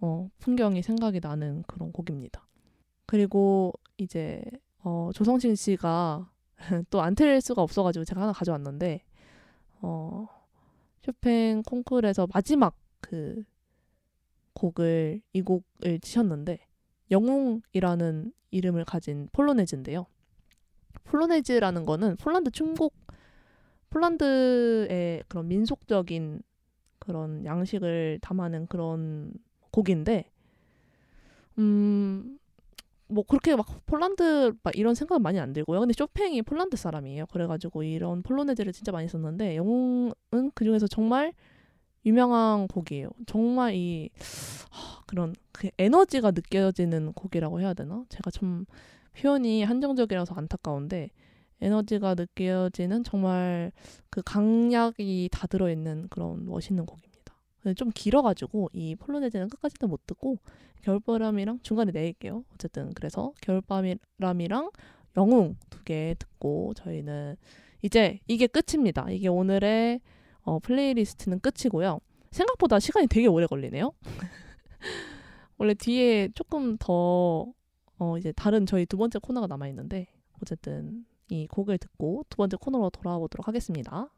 어, 0.00 0.28
풍경이 0.38 0.82
생각이 0.82 1.20
나는 1.20 1.62
그런 1.66 1.92
곡입니다. 1.92 2.46
그리고 3.06 3.72
이제 3.98 4.42
어, 4.82 5.10
조성진 5.14 5.54
씨가 5.54 6.30
또 6.90 7.02
안틀 7.02 7.40
수가 7.40 7.62
없어가지고 7.62 8.04
제가 8.04 8.22
하나 8.22 8.32
가져왔는데 8.32 9.02
어, 9.82 10.26
쇼팽 11.02 11.62
콩쿠르에서 11.62 12.28
마지막 12.32 12.76
그 13.00 13.42
곡을 14.54 15.22
이 15.32 15.42
곡을 15.42 16.00
치셨는데 16.00 16.58
영웅이라는 17.10 18.32
이름을 18.50 18.84
가진 18.84 19.28
폴로네즈인데요. 19.32 20.06
폴로네즈라는 21.04 21.86
거는 21.86 22.16
폴란드 22.16 22.50
충곡 22.50 22.94
폴란드의 23.90 25.24
그런 25.28 25.48
민속적인 25.48 26.42
그런 26.98 27.44
양식을 27.44 28.18
담아낸 28.22 28.66
그런 28.66 29.32
곡인데 29.70 30.30
음. 31.58 32.38
뭐 33.10 33.24
그렇게 33.24 33.56
막 33.56 33.66
폴란드 33.86 34.52
막 34.62 34.76
이런 34.76 34.94
생각은 34.94 35.20
많이 35.20 35.40
안 35.40 35.52
들고요. 35.52 35.80
근데 35.80 35.92
쇼팽이 35.92 36.42
폴란드 36.42 36.76
사람이에요. 36.76 37.26
그래가지고 37.26 37.82
이런 37.82 38.22
폴로네즈를 38.22 38.72
진짜 38.72 38.92
많이 38.92 39.08
썼는데 39.08 39.56
영웅은 39.56 40.52
그 40.54 40.64
중에서 40.64 40.86
정말 40.86 41.32
유명한 42.06 42.68
곡이에요. 42.68 43.10
정말 43.26 43.74
이 43.74 44.10
하, 44.70 45.02
그런 45.06 45.34
그 45.52 45.70
에너지가 45.76 46.30
느껴지는 46.30 47.12
곡이라고 47.12 47.60
해야 47.60 47.74
되나? 47.74 48.04
제가 48.08 48.30
좀 48.30 48.64
표현이 49.18 49.64
한정적이라서 49.64 50.34
안타까운데 50.34 51.10
에너지가 51.60 52.14
느껴지는 52.14 53.04
정말 53.04 53.72
그 54.08 54.22
강약이 54.22 55.28
다 55.32 55.46
들어있는 55.46 56.08
그런 56.08 56.46
멋있는 56.46 56.86
곡입니다. 56.86 57.10
좀 57.76 57.90
길어가지고 57.94 58.70
이 58.72 58.96
폴로네즈는 58.96 59.48
끝까지도 59.50 59.86
못 59.86 60.06
듣고 60.06 60.38
겨울바람이랑 60.82 61.60
중간에 61.62 61.92
내릴게요. 61.92 62.44
어쨌든 62.54 62.92
그래서 62.94 63.32
겨울바람이랑 63.42 64.70
영웅 65.16 65.56
두 65.68 65.80
개 65.84 66.14
듣고 66.18 66.72
저희는 66.74 67.36
이제 67.82 68.20
이게 68.26 68.46
끝입니다. 68.46 69.10
이게 69.10 69.28
오늘의 69.28 70.00
어, 70.42 70.58
playlist는 70.60 71.40
끝이고요. 71.40 72.00
생각보다 72.30 72.78
시간이 72.78 73.06
되게 73.08 73.26
오래 73.26 73.46
걸리네요. 73.46 73.92
원래 75.58 75.74
뒤에 75.74 76.28
조금 76.34 76.76
더 76.78 77.52
어, 77.98 78.18
이제 78.18 78.32
다른 78.32 78.66
저희 78.66 78.86
두 78.86 78.96
번째 78.96 79.18
코너가 79.18 79.46
남아 79.46 79.68
있는데 79.68 80.06
어쨌든 80.40 81.04
이 81.30 81.46
곡을 81.46 81.78
듣고 81.78 82.24
두 82.28 82.36
번째 82.36 82.56
코너로 82.56 82.90
돌아와 82.90 83.18
보도록 83.18 83.46
하겠습니다. 83.48 84.10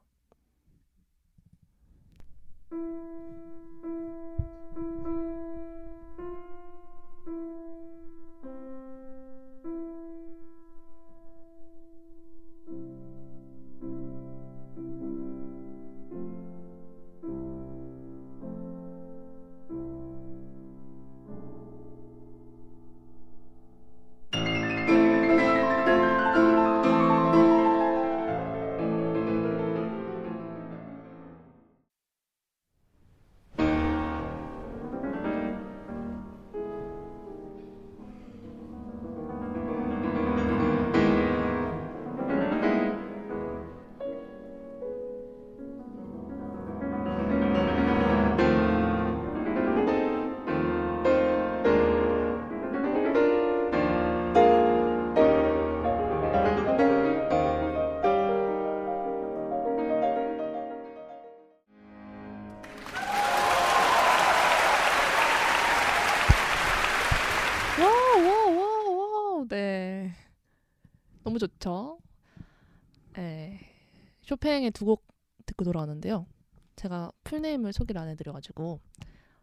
쇼팽의 74.43 74.73
두 74.73 74.85
곡 74.85 75.07
듣고 75.47 75.65
돌아왔는데요. 75.65 76.27
제가 76.75 77.13
풀네임을 77.23 77.73
소개를 77.73 78.01
안 78.01 78.09
해드려가지고 78.09 78.81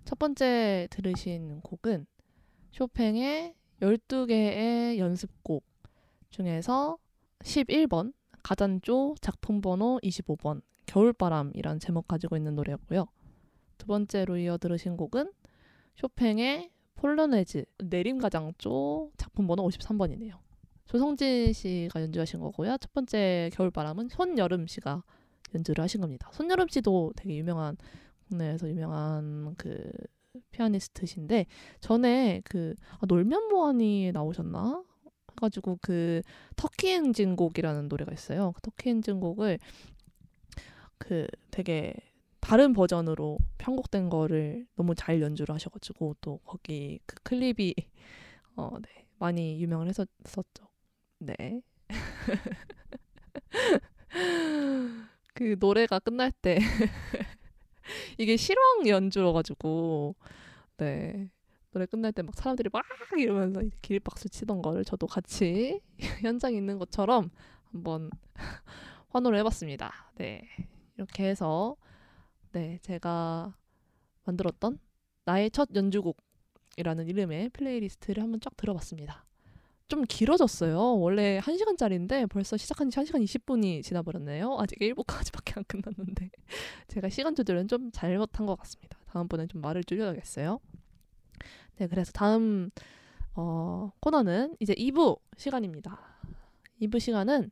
첫 0.03 0.19
번째 0.19 0.89
들으신 0.91 1.62
곡은 1.62 2.05
쇼팽의 2.71 3.55
12개의 3.81 4.97
연습곡 4.97 5.63
중에서 6.31 6.97
11번 7.39 8.13
가잔조 8.43 9.15
작품 9.21 9.62
번호 9.62 9.99
25번 10.03 10.62
겨울바람이라는 10.85 11.79
제목 11.79 12.07
가지고 12.09 12.35
있는 12.35 12.55
노래였고요. 12.55 13.07
두 13.77 13.88
번째로 13.88 14.38
이어 14.38 14.57
들으신 14.57 14.97
곡은 14.97 15.31
쇼팽의 15.95 16.71
폴로네즈 16.95 17.63
내림가장조 17.85 19.12
작품 19.15 19.47
번호 19.47 19.65
53번이네요. 19.69 20.48
조성진 20.89 21.54
씨가 21.54 22.02
연주하신 22.02 22.40
거고요. 22.40 22.77
첫 22.79 22.92
번째 22.94 23.52
겨울바람은 23.54 24.10
손여름 24.10 24.65
씨가 24.65 25.04
연주를 25.54 25.83
하신 25.83 26.02
겁니다. 26.02 26.29
손여름 26.33 26.67
씨도 26.67 27.13
되게 27.15 27.37
유명한 27.37 27.77
국내에서 28.27 28.67
유명한 28.67 29.54
그 29.56 29.92
피아니스트신데 30.50 31.46
전에 31.79 32.42
그 32.44 32.73
아, 32.94 33.06
놀면 33.08 33.50
뭐하니 33.50 34.12
나오셨나? 34.12 34.83
해가지고 35.33 35.77
그 35.79 36.23
터키 36.56 36.90
엔진 36.90 37.35
곡이라는 37.35 37.87
노래가 37.87 38.12
있어요. 38.12 38.52
그 38.54 38.62
터키 38.62 38.90
엔진 38.90 39.19
곡을 39.19 39.60
그 40.98 41.27
되게 41.52 41.94
다른 42.40 42.73
버전으로 42.73 43.37
편곡된 43.60 44.10
거를 44.10 44.65
너무 44.75 44.96
잘 44.96 45.21
연주를 45.21 45.54
하셔가지고 45.54 46.15
또 46.21 46.40
거기 46.44 47.00
그 47.06 47.15
클립이 47.21 47.75
어, 48.56 48.71
네, 48.81 49.06
많이 49.19 49.62
유명을 49.62 49.87
했었죠. 49.87 50.68
네. 51.19 51.61
그 55.33 55.55
노래가 55.59 55.99
끝날 55.99 56.31
때 56.31 56.57
이게 58.17 58.37
실황 58.37 58.87
연주여가지고 58.87 60.15
네 60.77 61.31
노래 61.71 61.85
끝날 61.85 62.11
때 62.13 62.23
막 62.23 62.35
사람들이 62.35 62.69
막 62.71 62.83
이러면서 63.17 63.61
기립박수 63.81 64.29
치던 64.29 64.61
거를 64.61 64.85
저도 64.85 65.07
같이 65.07 65.81
현장에 66.21 66.57
있는 66.57 66.77
것처럼 66.79 67.29
한번 67.71 68.09
환호를 69.09 69.39
해봤습니다. 69.39 70.11
네 70.15 70.41
이렇게 70.97 71.27
해서 71.27 71.75
네 72.51 72.79
제가 72.81 73.55
만들었던 74.25 74.79
나의 75.25 75.51
첫 75.51 75.69
연주곡이라는 75.75 77.07
이름의 77.07 77.49
playlist를 77.50 78.23
한번 78.23 78.39
쫙 78.41 78.55
들어봤습니다. 78.57 79.25
좀 79.90 80.04
길어졌어요. 80.04 81.00
원래 81.00 81.40
1시간짜리인데 81.42 82.29
벌써 82.29 82.56
시작한 82.58 82.90
지 82.92 82.98
1시간 82.98 83.23
20분이 83.23 83.83
지나버렸네요. 83.83 84.58
아직 84.60 84.79
1부까지밖에 84.79 85.58
안 85.58 85.63
끝났는데 85.65 86.29
제가 86.87 87.10
시간 87.10 87.35
조절은 87.35 87.67
좀 87.67 87.92
잘못한 87.92 88.46
것 88.46 88.56
같습니다. 88.60 89.00
다음번엔 89.08 89.50
좀 89.50 89.62
말을 89.62 89.83
줄여야겠어요. 89.83 90.60
네, 91.77 91.87
그래서 91.87 92.12
다음 92.12 92.69
어, 93.33 93.92
코너는 94.00 94.56
이제 94.60 94.75
2부 94.75 95.19
시간입니다. 95.37 96.00
2부 96.81 97.00
시간은 97.00 97.50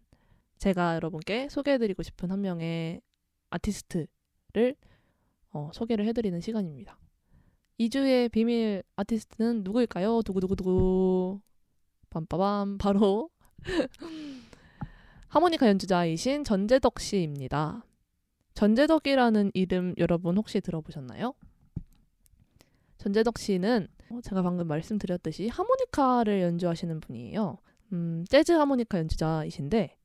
제가 0.59 0.95
여러분께 0.95 1.49
소개해드리고 1.49 2.03
싶은 2.03 2.29
한 2.29 2.41
명의 2.41 3.01
아티스트를 3.49 4.75
어, 5.53 5.71
소개를 5.73 6.05
해드리는 6.05 6.39
시간입니다. 6.39 6.99
2주의 7.79 8.31
비밀 8.31 8.83
아티스트는 8.95 9.63
누구일까요? 9.63 10.21
두구두구두구 10.23 11.41
빰빠밤 12.25 12.79
바로 12.79 13.29
하모니카 15.29 15.67
연주자이신 15.67 16.43
전재덕 16.43 16.99
씨입니다. 16.99 17.85
전재덕이라는 18.53 19.51
이름 19.53 19.93
여러분 19.97 20.37
혹시 20.37 20.61
들어보셨나요? 20.61 21.33
전재덕 22.97 23.37
씨는 23.37 23.87
어, 24.09 24.19
제가 24.23 24.41
방금 24.41 24.67
말씀드렸듯이 24.67 25.49
하모니카를 25.49 26.41
연주하시는 26.41 26.99
분이에요. 27.01 27.57
음, 27.93 28.25
재즈 28.29 28.53
하모니카 28.53 28.97
연주자이신데 28.99 29.95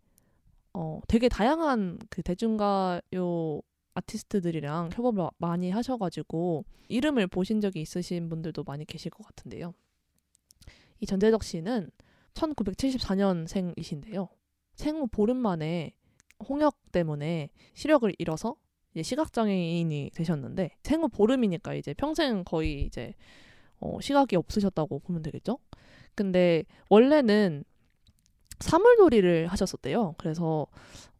어, 0.74 1.00
되게 1.08 1.28
다양한 1.28 1.98
그 2.10 2.22
대중가요 2.22 3.62
아티스트들이랑 3.94 4.90
협업을 4.92 5.28
많이 5.38 5.70
하셔가지고 5.70 6.64
이름을 6.88 7.26
보신 7.26 7.60
적이 7.60 7.82
있으신 7.82 8.28
분들도 8.28 8.64
많이 8.64 8.84
계실 8.84 9.10
것 9.10 9.26
같은데요. 9.26 9.74
이 11.03 11.07
전재덕 11.07 11.42
씨는 11.42 11.90
1974년생이신데요. 12.34 14.28
생후 14.76 15.09
보름 15.09 15.36
만에 15.36 15.92
홍역 16.48 16.76
때문에 16.92 17.50
시력을 17.74 18.14
잃어서 18.18 18.55
이제 18.92 19.03
시각장애인이 19.03 20.12
되셨는데 20.14 20.76
생후 20.84 21.09
보름이니까 21.09 21.74
이제 21.74 21.92
평생 21.92 22.44
거의 22.44 22.84
이제 22.84 23.14
어, 23.80 24.00
시각이 24.00 24.36
없으셨다고 24.36 25.00
보면 25.00 25.22
되겠죠. 25.22 25.59
근데 26.14 26.62
원래는 26.88 27.64
사물놀이를 28.61 29.48
하셨었대요. 29.48 30.14
그래서 30.18 30.68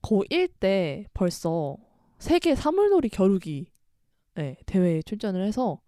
고1 0.03 0.53
때 0.61 1.07
벌써 1.13 1.77
세계 2.21 2.55
사물놀이 2.55 3.09
겨루기 3.09 3.67
네, 4.37 4.57
대회에 4.67 5.03
출전을 5.03 5.45
해서 5.45 5.81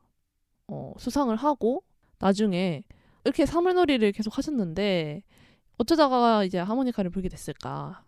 어, 0.66 0.94
수상을 0.98 1.34
하고 1.36 1.84
나중에 2.18 2.82
이렇게 3.24 3.46
사물놀이를 3.46 4.12
계속 4.12 4.36
하셨는데 4.36 5.22
어쩌다가 5.78 6.44
이제 6.44 6.58
하모니카를 6.58 7.10
불게 7.10 7.28
됐을까 7.28 8.04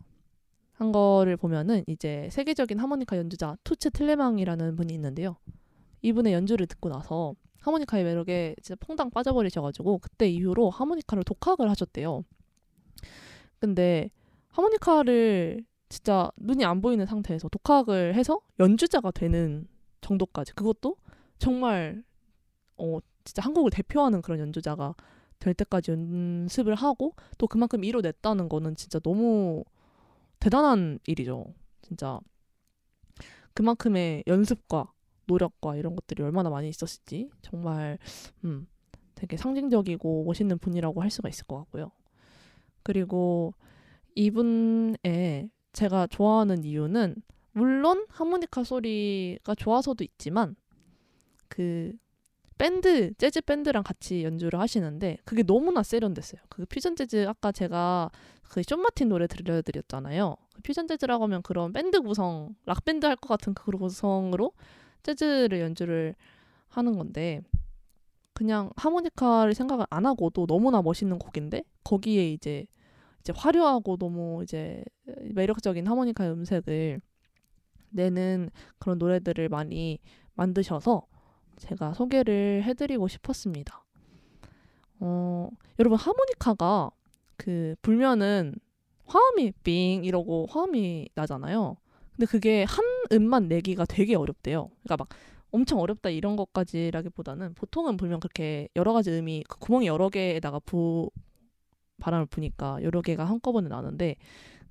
한 0.73 0.93
거를 0.93 1.37
보면은 1.37 1.85
이제 1.87 2.29
세계적인 2.31 2.79
하모니카 2.79 3.17
연주자 3.17 3.57
투츠 3.65 3.91
틀레망이라는 3.91 4.77
분이 4.77 4.93
있는데요. 4.95 5.37
이분의 6.03 6.35
연주를 6.35 6.67
듣고 6.67 6.91
나서 6.91 7.35
하모니카의 7.61 8.05
매력에 8.05 8.55
진짜 8.63 8.77
퐁당 8.79 9.11
빠져버리셔가지고 9.11 9.99
그때 9.99 10.29
이후로 10.29 10.71
하모니카를 10.71 11.25
독학을 11.25 11.69
하셨대요. 11.71 12.23
근데 13.59 14.11
하모니카를 14.51 15.65
진짜 15.89 16.31
눈이 16.37 16.65
안 16.65 16.81
보이는 16.83 17.05
상태에서 17.07 17.49
독학을 17.49 18.15
해서 18.15 18.41
연주자가 18.61 19.11
되는 19.11 19.67
정도까지 20.03 20.53
그것도 20.53 20.97
정말 21.39 22.05
어 22.77 22.99
진짜 23.27 23.43
한국을 23.43 23.71
대표하는 23.71 24.23
그런 24.23 24.41
연주자가 24.41 24.95
될 25.39 25.53
때까지 25.53 25.91
연습을 25.91 26.75
하고 26.75 27.13
또 27.37 27.47
그만큼 27.47 27.85
이뤄냈다는 27.85 28.49
거는 28.49 28.77
진짜 28.77 28.99
너무 29.01 29.65
대단한 30.41 30.99
일이죠. 31.07 31.53
진짜 31.83 32.21
그만큼의 33.53 34.25
연습과 34.27 34.93
노력과 35.27 35.77
이런 35.77 35.95
것들이 35.97 36.23
얼마나 36.23 36.51
많이 36.51 36.69
있었을지 36.69 37.31
정말 37.43 37.99
음 38.45 38.67
되게 39.15 39.37
상징적이고 39.37 40.25
멋있는 40.25 40.59
분이라고 40.59 41.03
할 41.03 41.11
수가 41.11 41.29
있을 41.29 41.47
것 41.47 41.59
같고요. 41.59 41.91
그리고 42.83 43.55
이분의 44.15 45.51
제가 45.73 46.07
좋아하는 46.07 46.65
이유는 46.65 47.17
물론 47.53 48.07
하모니카 48.09 48.65
소리가 48.65 49.55
좋아서도 49.55 50.05
있지만 50.05 50.55
그 51.49 51.93
밴드 52.59 53.13
재즈 53.15 53.43
밴드랑 53.43 53.83
같이 53.83 54.25
연주를 54.25 54.59
하시는데 54.61 55.19
그게 55.25 55.43
너무나 55.43 55.83
세련됐어요. 55.83 56.41
그 56.49 56.65
퓨전 56.67 56.97
재즈 56.97 57.27
아까 57.29 57.53
제가 57.53 58.11
그존 58.49 58.81
마틴 58.81 59.09
노래 59.09 59.27
들려드렸잖아요. 59.27 60.37
그 60.55 60.63
퓨전 60.63 60.89
재즈라고 60.89 61.25
하면 61.25 61.43
그런 61.43 61.73
밴드 61.73 62.01
구성 62.01 62.55
락 62.65 62.85
밴드 62.85 63.05
할 63.07 63.17
것 63.17 63.29
같은 63.29 63.53
그 63.55 63.71
구성으로 63.73 64.53
재즈를 65.03 65.61
연주를 65.61 66.15
하는 66.69 66.97
건데 66.97 67.41
그냥 68.33 68.71
하모니카를 68.77 69.55
생각을 69.55 69.87
안 69.91 70.07
하고도 70.07 70.47
너무나 70.47 70.83
멋있는 70.83 71.19
곡인데 71.19 71.63
거기에 71.85 72.31
이제 72.33 72.67
이제 73.21 73.33
화려하고 73.37 73.97
너무 73.97 74.43
이제 74.43 74.85
매력적인 75.35 75.87
하모니카 75.87 76.31
음색을 76.33 77.01
내는 77.91 78.51
그런 78.79 78.99
노래들을 78.99 79.49
많이 79.49 79.99
만드셔서 80.35 81.07
제가 81.57 81.95
소개를 81.95 82.63
해드리고 82.65 83.09
싶었습니다. 83.09 83.85
어, 85.01 85.49
여러분 85.79 85.99
하모니카가 85.99 86.91
그 87.37 87.75
불면은 87.83 88.55
화음이 89.07 89.53
빙 89.63 90.05
이러고 90.05 90.47
화음이 90.51 91.09
나잖아요. 91.15 91.77
근데 92.13 92.27
그게 92.27 92.65
한 92.65 92.85
음만 93.13 93.49
내기가 93.49 93.85
되게 93.85 94.17
어렵대요. 94.17 94.71
그러니까 94.83 94.97
막 94.97 95.09
엄청 95.51 95.81
어렵다 95.81 96.11
이런 96.11 96.37
것까지라기보다는 96.37 97.55
보통은 97.55 97.97
불면 97.97 98.21
그렇게 98.21 98.69
여러 98.75 98.93
가지 98.93 99.11
음이 99.11 99.45
그 99.49 99.59
구멍이 99.59 99.87
여러 99.87 100.09
개에다가 100.09 100.59
부 100.61 101.11
바람을 101.99 102.27
부니까 102.27 102.83
여러 102.83 103.01
개가 103.01 103.25
한꺼번에 103.25 103.69
나는데 103.69 104.17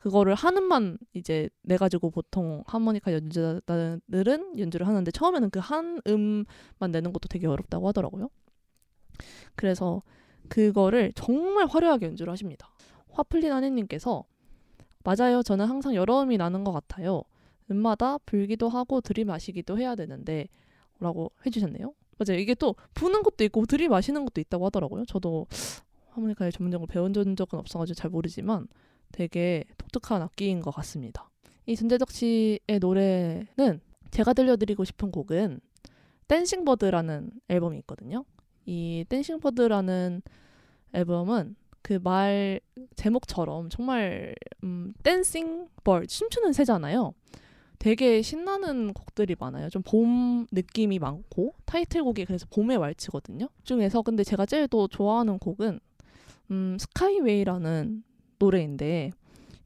그거를 0.05 0.35
한 0.35 0.55
음만 0.55 0.99
이제 1.13 1.49
내 1.63 1.77
가지고 1.77 2.11
보통 2.11 2.63
하모니카 2.67 3.11
연주자들은 3.11 4.59
연주를 4.59 4.87
하는데 4.87 5.09
처음에는 5.09 5.49
그 5.49 5.59
한 5.59 5.99
음만 6.07 6.91
내는 6.91 7.11
것도 7.11 7.27
되게 7.27 7.47
어렵다고 7.47 7.87
하더라고요. 7.87 8.29
그래서 9.55 10.03
그거를 10.47 11.11
정말 11.15 11.65
화려하게 11.65 12.05
연주를 12.05 12.31
하십니다. 12.31 12.69
화플린 13.13 13.51
아내님께서 13.51 14.25
맞아요. 15.03 15.41
저는 15.41 15.65
항상 15.65 15.95
여러 15.95 16.21
음이 16.21 16.37
나는 16.37 16.63
것 16.63 16.71
같아요. 16.71 17.23
음마다 17.71 18.19
불기도 18.27 18.69
하고 18.69 19.01
들이마시기도 19.01 19.79
해야 19.79 19.95
되는데 19.95 20.49
라고 20.99 21.31
해주셨네요. 21.47 21.95
맞아요. 22.19 22.39
이게 22.39 22.53
또 22.53 22.75
부는 22.93 23.23
것도 23.23 23.43
있고 23.45 23.65
들이마시는 23.65 24.23
것도 24.25 24.39
있다고 24.39 24.67
하더라고요. 24.67 25.05
저도 25.05 25.47
하모니카의 26.11 26.51
전문적으로 26.51 26.85
배운 26.85 27.11
적은 27.11 27.35
없어가지고 27.57 27.95
잘 27.95 28.11
모르지만 28.11 28.67
되게 29.11 29.63
독특한 29.77 30.21
악기인 30.21 30.61
것 30.61 30.71
같습니다. 30.71 31.29
이 31.65 31.75
전재덕 31.75 32.11
씨의 32.11 32.79
노래는 32.79 33.79
제가 34.11 34.33
들려드리고 34.33 34.83
싶은 34.85 35.11
곡은 35.11 35.59
Dancing 36.27 36.65
Bird라는 36.65 37.31
앨범이 37.49 37.77
있거든요. 37.79 38.25
이 38.65 39.05
Dancing 39.09 39.39
Bird라는 39.39 40.21
앨범은 40.93 41.55
그 41.81 41.99
말 42.03 42.59
제목처럼 42.95 43.69
정말 43.69 44.33
음, 44.63 44.93
Dancing 45.03 45.67
Bird 45.83 46.07
춤추는 46.07 46.51
새잖아요. 46.53 47.13
되게 47.77 48.21
신나는 48.23 48.93
곡들이 48.93 49.35
많아요. 49.37 49.69
좀 49.69 49.83
봄 49.83 50.47
느낌이 50.51 50.97
많고 50.97 51.53
타이틀곡이 51.65 52.25
그래서 52.25 52.47
봄의 52.49 52.77
왈츠거든요. 52.77 53.47
중에서 53.63 54.01
근데 54.01 54.23
제가 54.23 54.47
제일 54.47 54.67
또 54.67 54.87
좋아하는 54.87 55.37
곡은 55.37 55.79
음, 56.51 56.77
Skyway라는 56.79 58.03
노래인데 58.39 59.11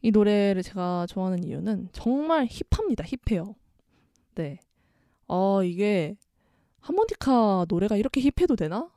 이 0.02 0.12
노래를 0.12 0.64
제가 0.64 1.06
좋아하는 1.08 1.44
이유는 1.44 1.90
정말 1.92 2.48
힙합니다. 2.50 3.04
힙해요. 3.06 3.56
네. 4.36 4.60
아, 5.28 5.62
이게 5.64 6.16
하모니카 6.80 7.66
노래가 7.68 7.98
이렇게 7.98 8.22
힙해도 8.22 8.56
되나? 8.56 8.90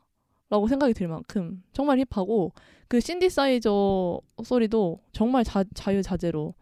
라고 0.49 0.69
생각이 0.69 0.93
들 0.93 1.09
만큼 1.09 1.63
정말 1.73 1.99
힙하고 1.99 2.53
그 2.87 3.01
신디사이저 3.01 4.21
소리도 4.45 5.01
정말 5.13 5.45
자, 5.45 5.65
자유자재로 5.75 6.55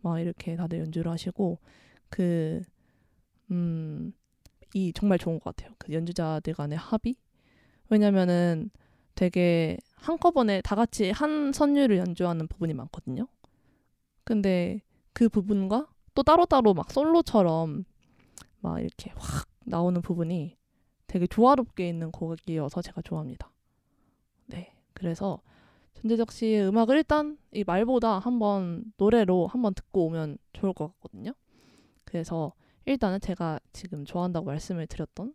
막 0.00 0.20
이렇게 0.20 0.54
다들 0.54 0.78
연주를 0.78 1.10
하시고 1.10 1.58
그 2.08 2.62
음, 3.50 4.12
이 4.74 4.92
정말 4.92 5.18
좋은 5.18 5.40
것 5.40 5.56
같아요. 5.56 5.74
그 5.78 5.92
연주자들 5.92 6.54
간의 6.54 6.78
합이. 6.78 7.16
왜냐면은 7.90 8.70
되게 9.14 9.76
한꺼번에 10.02 10.60
다 10.62 10.74
같이 10.74 11.10
한 11.10 11.52
선율을 11.52 11.96
연주하는 11.98 12.48
부분이 12.48 12.74
많거든요. 12.74 13.28
근데 14.24 14.80
그 15.12 15.28
부분과 15.28 15.88
또 16.14 16.22
따로따로 16.22 16.74
막 16.74 16.90
솔로처럼 16.90 17.84
막 18.60 18.80
이렇게 18.80 19.12
확 19.16 19.48
나오는 19.64 20.00
부분이 20.02 20.56
되게 21.06 21.26
조화롭게 21.26 21.88
있는 21.88 22.10
곡이어서 22.10 22.82
제가 22.82 23.02
좋아합니다. 23.02 23.50
네. 24.46 24.74
그래서 24.92 25.40
전재적 25.94 26.32
씨의 26.32 26.66
음악을 26.68 26.96
일단 26.96 27.38
이 27.52 27.64
말보다 27.64 28.18
한번 28.18 28.84
노래로 28.96 29.46
한번 29.46 29.74
듣고 29.74 30.06
오면 30.06 30.38
좋을 30.52 30.72
것 30.72 30.88
같거든요. 30.94 31.32
그래서 32.04 32.52
일단은 32.86 33.20
제가 33.20 33.60
지금 33.72 34.04
좋아한다고 34.04 34.46
말씀을 34.46 34.86
드렸던 34.86 35.34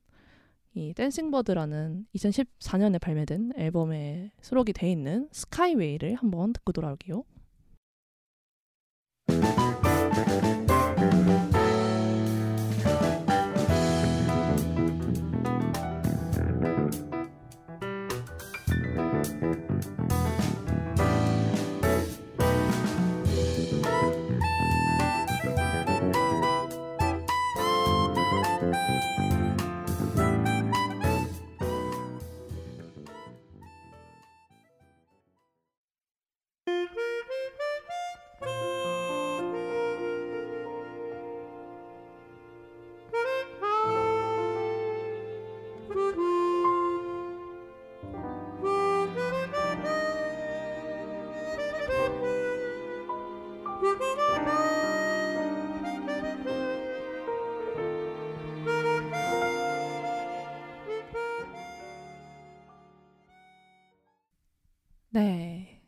이 0.77 0.93
댄싱버드라는 0.93 2.05
2014년에 2.15 3.01
발매된 3.01 3.53
앨범에 3.57 4.31
수록이 4.41 4.73
돼 4.73 4.91
있는 4.91 5.27
스카이웨이를 5.31 6.13
한번 6.13 6.53
듣고 6.53 6.71
돌아올게요. 6.71 7.23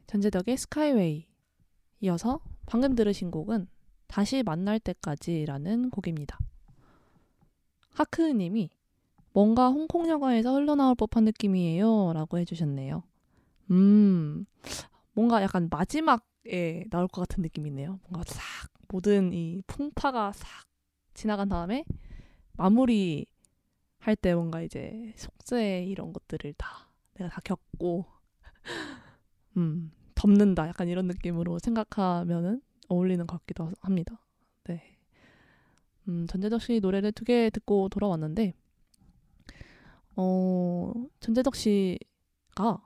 전재덕의 0.09 0.57
스카이웨이. 0.57 1.27
이어서 2.01 2.39
방금 2.65 2.95
들으신 2.95 3.29
곡은 3.29 3.67
다시 4.07 4.41
만날 4.41 4.79
때까지라는 4.79 5.91
곡입니다. 5.91 6.39
하크님이 7.91 8.71
뭔가 9.33 9.69
홍콩 9.69 10.09
영화에서 10.09 10.53
흘러나올 10.55 10.95
법한 10.95 11.25
느낌이에요. 11.25 12.13
라고 12.13 12.39
해주셨네요. 12.39 13.03
음, 13.71 14.45
뭔가 15.13 15.43
약간 15.43 15.67
마지막에 15.69 16.85
나올 16.89 17.07
것 17.07 17.27
같은 17.27 17.43
느낌이네요. 17.43 17.99
뭔가 18.09 18.23
싹, 18.31 18.71
모든 18.87 19.31
이 19.31 19.61
풍파가 19.67 20.31
싹 20.33 20.47
지나간 21.13 21.49
다음에 21.49 21.85
마무리 22.53 23.27
할 23.99 24.15
때 24.15 24.33
뭔가 24.33 24.61
이제 24.61 25.13
속세 25.17 25.83
이런 25.87 26.13
것들을 26.13 26.53
다 26.57 26.89
내가 27.15 27.29
다 27.29 27.41
겪고 27.43 28.05
음, 29.57 29.91
덮는다. 30.19 30.67
약간 30.67 30.89
이런 30.89 31.07
느낌으로 31.07 31.59
생각하면은 31.59 32.61
어울리는 32.89 33.25
것 33.25 33.39
같기도 33.39 33.71
합니다. 33.79 34.19
네. 34.65 34.97
음, 36.07 36.27
전재덕 36.27 36.61
씨 36.61 36.79
노래를 36.81 37.13
두 37.13 37.23
개 37.23 37.49
듣고 37.49 37.87
돌아왔는데, 37.87 38.53
어, 40.17 40.91
전재덕 41.21 41.55
씨가 41.55 42.83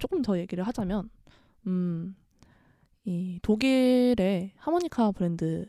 조금 0.00 0.22
더 0.22 0.38
얘기를 0.38 0.66
하자면, 0.66 1.08
음, 1.68 2.16
이 3.04 3.38
독일의 3.42 4.52
하모니카 4.56 5.12
브랜드 5.12 5.68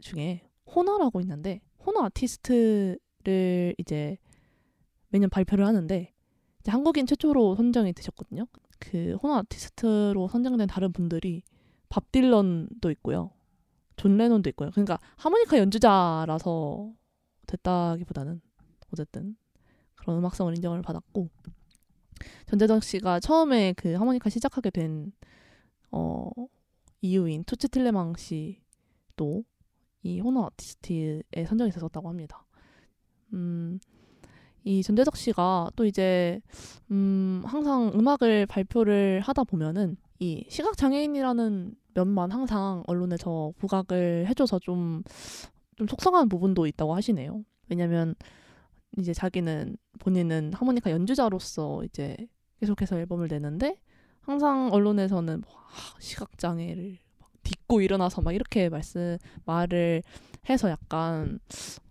중에 0.00 0.48
호너라고 0.74 1.20
있는데, 1.20 1.60
호너 1.84 2.02
아티스트를 2.04 3.74
이제 3.76 4.16
매년 5.10 5.28
발표를 5.28 5.66
하는데, 5.66 6.14
이제 6.60 6.70
한국인 6.70 7.04
최초로 7.06 7.56
선정이 7.56 7.92
되셨거든요. 7.92 8.46
그 8.80 9.16
호너 9.22 9.38
아티스트로 9.38 10.28
선정된 10.28 10.66
다른 10.66 10.92
분들이 10.92 11.42
밥 11.88 12.10
딜런도 12.10 12.90
있고요. 12.92 13.30
존 13.96 14.16
레논도 14.16 14.48
있고요. 14.50 14.70
그러니까 14.70 14.98
하모니카 15.16 15.58
연주자라서 15.58 16.92
됐다기보다는 17.46 18.40
어쨌든 18.92 19.36
그런 19.94 20.18
음악성을 20.18 20.54
인정을 20.56 20.82
받았고 20.82 21.28
전재덕 22.46 22.82
씨가 22.82 23.20
처음에 23.20 23.74
그 23.74 23.92
하모니카 23.94 24.30
시작하게 24.30 24.70
된 24.70 25.12
어, 25.90 26.30
이유인 27.02 27.44
투츠 27.44 27.68
틸레망 27.68 28.14
씨도 28.16 29.44
이 30.02 30.20
호너 30.20 30.46
아티스트에 30.46 31.44
선정이 31.46 31.70
됐었다고 31.70 32.08
합니다. 32.08 32.46
음, 33.34 33.78
이 34.64 34.82
전재석 34.82 35.16
씨가 35.16 35.70
또 35.76 35.84
이제 35.84 36.40
음 36.90 37.42
항상 37.44 37.90
음악을 37.94 38.46
발표를 38.46 39.20
하다 39.20 39.44
보면은 39.44 39.96
이 40.18 40.44
시각 40.48 40.76
장애인이라는 40.76 41.74
면만 41.94 42.30
항상 42.30 42.82
언론에서 42.86 43.52
부각을 43.58 44.26
해줘서 44.28 44.58
좀좀 44.58 45.02
속상한 45.88 46.28
부분도 46.28 46.66
있다고 46.66 46.94
하시네요. 46.94 47.44
왜냐면 47.68 48.14
이제 48.98 49.14
자기는 49.14 49.76
본인은 49.98 50.52
하모니카 50.54 50.90
연주자로서 50.90 51.84
이제 51.84 52.16
계속해서 52.60 52.98
앨범을 52.98 53.28
내는데 53.28 53.80
항상 54.20 54.70
언론에서는 54.72 55.40
뭐, 55.40 55.52
아, 55.58 55.96
시각 55.98 56.36
장애를 56.38 56.98
딛고 57.42 57.80
일어나서 57.80 58.20
막 58.20 58.32
이렇게 58.34 58.68
말씀 58.68 59.16
말을 59.44 60.02
해서 60.48 60.68
약간 60.68 61.38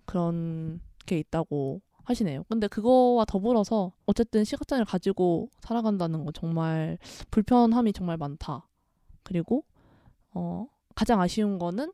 그런 0.06 0.80
게 1.06 1.18
있다고 1.20 1.82
하시네요. 2.10 2.43
근데 2.49 2.68
그거와 2.68 3.26
더불어서 3.26 3.93
어쨌든 4.05 4.43
시각장애를 4.43 4.86
가지고 4.86 5.49
살아간다는 5.62 6.26
건 6.26 6.34
정말 6.34 6.97
불편함이 7.32 7.93
정말 7.93 8.18
많다. 8.18 8.68
그리고 9.24 9.64
어 10.34 10.68
가장 10.95 11.22
아쉬운 11.22 11.60
거는 11.60 11.91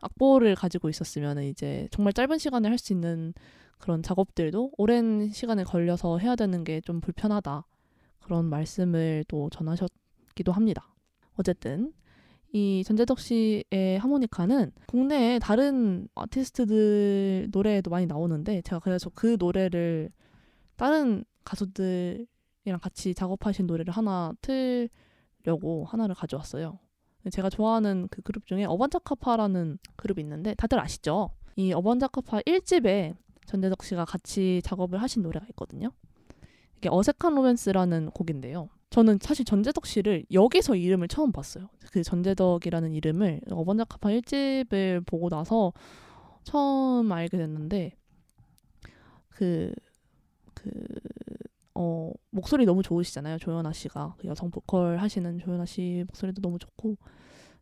악보를 0.00 0.54
가지고 0.54 0.88
있었으면 0.90 1.42
이제 1.44 1.88
정말 1.90 2.12
짧은 2.12 2.38
시간에 2.38 2.68
할 2.68 2.78
수 2.78 2.92
있는 2.92 3.34
그런 3.78 4.02
작업들도 4.02 4.72
오랜 4.78 5.30
시간에 5.30 5.64
걸려서 5.64 6.18
해야 6.18 6.36
되는 6.36 6.64
게 6.64 6.80
좀 6.82 7.00
불편하다. 7.00 7.66
그런 8.20 8.46
말씀을 8.46 9.24
또 9.28 9.50
전하셨기도 9.50 10.52
합니다. 10.52 10.94
어쨌든 11.36 11.92
이 12.52 12.82
전재덕 12.84 13.18
씨의 13.18 13.98
하모니카는 14.00 14.72
국내에 14.86 15.38
다른 15.38 16.08
아티스트들 16.14 17.48
노래에도 17.52 17.90
많이 17.90 18.06
나오는데 18.06 18.62
제가 18.62 18.78
그래서 18.78 19.10
그 19.14 19.36
노래를 19.38 20.10
다른 20.76 21.24
가수들이랑 21.44 22.80
같이 22.80 23.14
작업하신 23.14 23.66
노래를 23.66 23.92
하나 23.92 24.32
틀려고 24.40 25.84
하나를 25.84 26.14
가져왔어요. 26.14 26.78
제가 27.30 27.50
좋아하는 27.50 28.08
그 28.10 28.22
그룹 28.22 28.46
중에 28.46 28.64
어반자카파라는 28.64 29.78
그룹이 29.96 30.22
있는데 30.22 30.54
다들 30.54 30.78
아시죠? 30.78 31.30
이 31.56 31.72
어반자카파 31.72 32.40
1집에 32.40 33.14
전재덕 33.44 33.82
씨가 33.82 34.04
같이 34.04 34.60
작업을 34.64 35.02
하신 35.02 35.22
노래가 35.22 35.44
있거든요. 35.50 35.90
이게 36.76 36.88
어색한 36.90 37.34
로맨스라는 37.34 38.10
곡인데요. 38.12 38.68
저는 38.90 39.18
사실 39.20 39.44
전재덕 39.44 39.86
씨를 39.86 40.24
여기서 40.32 40.76
이름을 40.76 41.08
처음 41.08 41.30
봤어요. 41.32 41.68
그 41.92 42.02
전재덕이라는 42.02 42.92
이름을 42.92 43.40
어반자카파 43.50 44.08
1집을 44.10 45.04
보고 45.06 45.28
나서 45.28 45.72
처음 46.44 47.12
알게 47.12 47.36
됐는데 47.36 47.92
그, 49.38 49.72
그, 50.54 50.70
어, 51.74 52.10
목소리 52.30 52.64
너무 52.64 52.82
좋으시잖아요. 52.82 53.38
조연아 53.38 53.72
씨가. 53.72 54.16
그 54.18 54.26
여성 54.26 54.50
보컬 54.50 54.98
하시는 54.98 55.38
조연아 55.38 55.64
씨 55.64 56.04
목소리도 56.08 56.42
너무 56.42 56.58
좋고. 56.58 56.96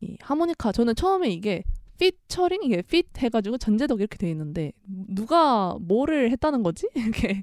이 0.01 0.17
하모니카, 0.21 0.73
저는 0.73 0.95
처음에 0.95 1.29
이게 1.29 1.65
피처링? 1.99 2.63
이게 2.63 2.81
핏 2.81 3.09
해가지고 3.19 3.59
전재덕 3.59 4.01
이렇게 4.01 4.17
돼 4.17 4.31
있는데, 4.31 4.73
누가 4.87 5.77
뭐를 5.81 6.31
했다는 6.31 6.63
거지? 6.63 6.89
이렇게. 6.97 7.43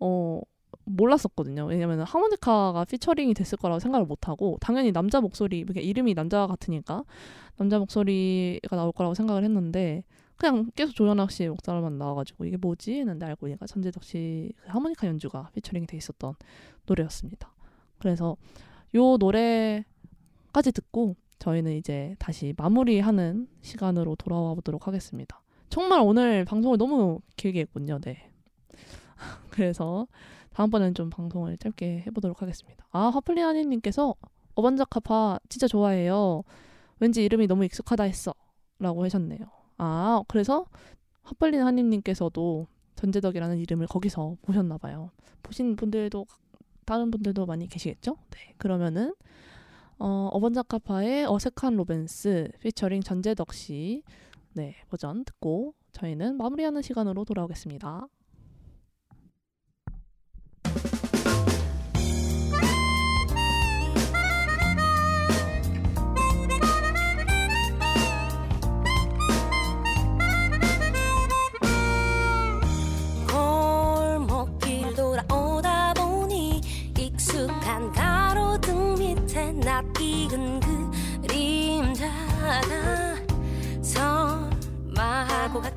어, 0.00 0.40
몰랐었거든요. 0.84 1.66
왜냐면 1.66 2.00
하모니카가 2.00 2.84
피처링이 2.84 3.34
됐을 3.34 3.58
거라고 3.58 3.78
생각을 3.78 4.06
못하고 4.06 4.58
당연히 4.60 4.92
남자 4.92 5.20
목소리 5.20 5.60
이름이 5.60 6.14
남자 6.14 6.46
같으니까 6.46 7.04
남자 7.56 7.78
목소리가 7.78 8.76
나올 8.76 8.92
거라고 8.92 9.14
생각을 9.14 9.44
했는데 9.44 10.02
그냥 10.36 10.70
계속 10.74 10.94
조연학 10.94 11.30
씨 11.30 11.46
목소리만 11.46 11.98
나와가지고 11.98 12.44
이게 12.46 12.56
뭐지 12.56 12.98
했는데 12.98 13.26
알고 13.26 13.40
보니까 13.40 13.66
전재덕 13.66 14.02
씨그 14.02 14.54
하모니카 14.66 15.06
연주가 15.06 15.50
피처링이 15.54 15.86
돼 15.86 15.96
있었던 15.96 16.34
노래였습니다. 16.86 17.52
그래서 17.98 18.36
요 18.94 19.16
노래까지 19.18 20.72
듣고 20.74 21.16
저희는 21.38 21.76
이제 21.76 22.16
다시 22.18 22.54
마무리하는 22.56 23.48
시간으로 23.60 24.16
돌아와 24.16 24.54
보도록 24.54 24.86
하겠습니다. 24.88 25.40
정말 25.68 26.00
오늘 26.00 26.44
방송을 26.44 26.76
너무 26.76 27.20
길게 27.36 27.60
했군요. 27.60 27.98
네. 28.00 28.30
그래서 29.50 30.06
다음번에는 30.54 30.94
좀 30.94 31.10
방송을 31.10 31.56
짧게 31.58 32.04
해보도록 32.06 32.42
하겠습니다. 32.42 32.86
아 32.90 33.08
화플리아니님께서 33.08 34.14
어반자카파 34.54 35.40
진짜 35.48 35.66
좋아해요. 35.66 36.42
왠지 37.00 37.24
이름이 37.24 37.46
너무 37.46 37.64
익숙하다 37.64 38.04
했어. 38.04 38.34
라고 38.78 39.04
하셨네요. 39.04 39.40
아 39.78 40.22
그래서 40.28 40.66
화플린 41.22 41.62
하님님께서도 41.62 42.66
전재덕이라는 42.96 43.58
이름을 43.58 43.86
거기서 43.86 44.36
보셨나 44.42 44.78
봐요. 44.78 45.10
보신 45.42 45.76
분들도 45.76 46.26
다른 46.84 47.10
분들도 47.10 47.46
많이 47.46 47.68
계시겠죠? 47.68 48.16
네 48.30 48.54
그러면은 48.58 49.14
어, 49.98 50.28
어반자카파의 50.32 51.26
어색한 51.26 51.76
로맨스 51.76 52.50
피처링 52.60 53.02
전재덕 53.02 53.54
씨 53.54 54.02
네, 54.54 54.76
버전 54.90 55.24
듣고 55.24 55.74
저희는 55.92 56.36
마무리하는 56.36 56.82
시간으로 56.82 57.24
돌아오겠습니다. 57.24 58.06
그 85.62 85.68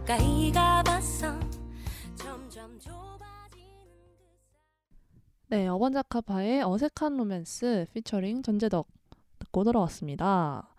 네, 5.50 5.68
어반자카파의 5.68 6.64
어색한 6.64 7.18
로맨스 7.18 7.86
피처링 7.94 8.42
전재덕 8.42 8.88
듣고 9.38 9.64
돌아왔습니다. 9.64 10.74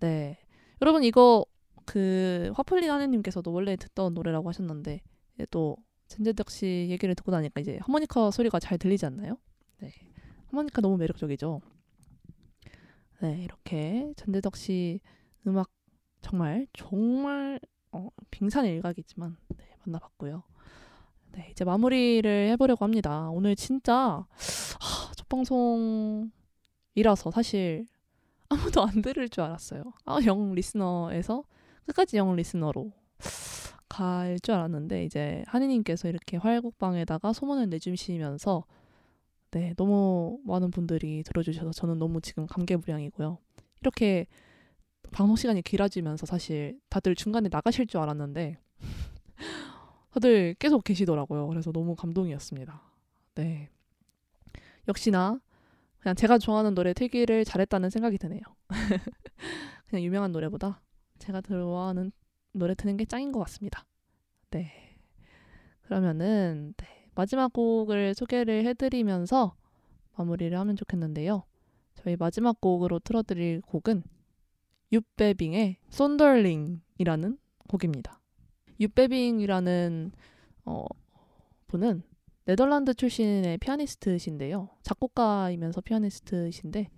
네, 0.00 0.38
여러분 0.80 1.04
이거 1.04 1.44
그 1.84 2.50
화풀린 2.54 2.90
하느님께서도 2.90 3.52
원래 3.52 3.76
듣던 3.76 4.14
노래라고 4.14 4.48
하셨는데 4.48 5.02
또 5.50 5.76
전재덕 6.06 6.50
씨 6.50 6.86
얘기를 6.88 7.14
듣고 7.14 7.30
나니까 7.30 7.60
이제 7.60 7.78
하모니카 7.82 8.30
소리가 8.30 8.60
잘 8.60 8.78
들리지 8.78 9.04
않나요? 9.04 9.36
네, 9.80 9.92
하모니카 10.46 10.80
너무 10.80 10.96
매력적이죠. 10.96 11.60
네, 13.20 13.42
이렇게 13.42 14.14
전재덕 14.16 14.56
씨 14.56 15.00
음악 15.46 15.70
정말 16.22 16.66
정말 16.72 17.60
어, 17.98 18.10
빙산의 18.30 18.72
일각이지만 18.76 19.36
네, 19.56 19.64
만나봤고요. 19.84 20.42
네, 21.32 21.48
이제 21.50 21.64
마무리를 21.64 22.48
해보려고 22.50 22.84
합니다. 22.84 23.28
오늘 23.30 23.56
진짜 23.56 24.24
하, 24.80 25.12
첫 25.16 25.28
방송이라서 25.28 26.30
사실 27.32 27.86
아무도 28.48 28.82
안 28.82 29.02
들을 29.02 29.28
줄 29.28 29.42
알았어요. 29.44 29.82
아, 30.04 30.18
영 30.26 30.54
리스너에서 30.54 31.44
끝까지 31.86 32.16
영 32.16 32.34
리스너로 32.36 32.92
갈 33.88 34.38
줄 34.42 34.54
알았는데 34.54 35.04
이제 35.04 35.42
하니님께서 35.48 36.08
이렇게 36.08 36.36
활곡방에다가 36.36 37.32
소문을 37.32 37.68
내주시면서 37.70 38.64
네 39.50 39.74
너무 39.76 40.38
많은 40.44 40.70
분들이 40.70 41.22
들어주셔서 41.24 41.72
저는 41.72 41.98
너무 41.98 42.20
지금 42.20 42.46
감개무량이고요. 42.46 43.38
이렇게 43.80 44.26
방송 45.12 45.36
시간이 45.36 45.62
길어지면서 45.62 46.26
사실 46.26 46.78
다들 46.88 47.14
중간에 47.14 47.48
나가실 47.50 47.86
줄 47.86 48.00
알았는데 48.00 48.58
다들 50.12 50.54
계속 50.58 50.84
계시더라고요. 50.84 51.46
그래서 51.48 51.72
너무 51.72 51.94
감동이었습니다. 51.94 52.82
네. 53.34 53.70
역시나 54.88 55.40
그냥 55.98 56.14
제가 56.14 56.38
좋아하는 56.38 56.74
노래 56.74 56.92
틀기를 56.92 57.44
잘했다는 57.44 57.90
생각이 57.90 58.18
드네요. 58.18 58.40
그냥 59.88 60.04
유명한 60.04 60.32
노래보다 60.32 60.80
제가 61.18 61.40
좋아하는 61.40 62.12
노래 62.52 62.74
트는 62.74 62.96
게 62.96 63.04
짱인 63.04 63.32
것 63.32 63.40
같습니다. 63.40 63.84
네. 64.50 64.96
그러면은 65.82 66.74
네. 66.76 66.86
마지막 67.14 67.52
곡을 67.52 68.14
소개를 68.14 68.64
해드리면서 68.66 69.54
마무리를 70.16 70.56
하면 70.56 70.76
좋겠는데요. 70.76 71.44
저희 71.94 72.16
마지막 72.16 72.60
곡으로 72.60 73.00
틀어드릴 73.00 73.60
곡은 73.62 74.02
유배빙의 74.92 75.76
쏜덜링이라는 75.90 77.38
곡입니다. 77.68 78.20
유배빙이라는 78.80 80.12
어, 80.64 80.84
분은 81.66 82.02
네덜란드 82.44 82.94
출신의 82.94 83.58
피아니스트신데요. 83.58 84.70
작곡가이면서 84.82 85.82
피아니스트이신데 85.82 86.88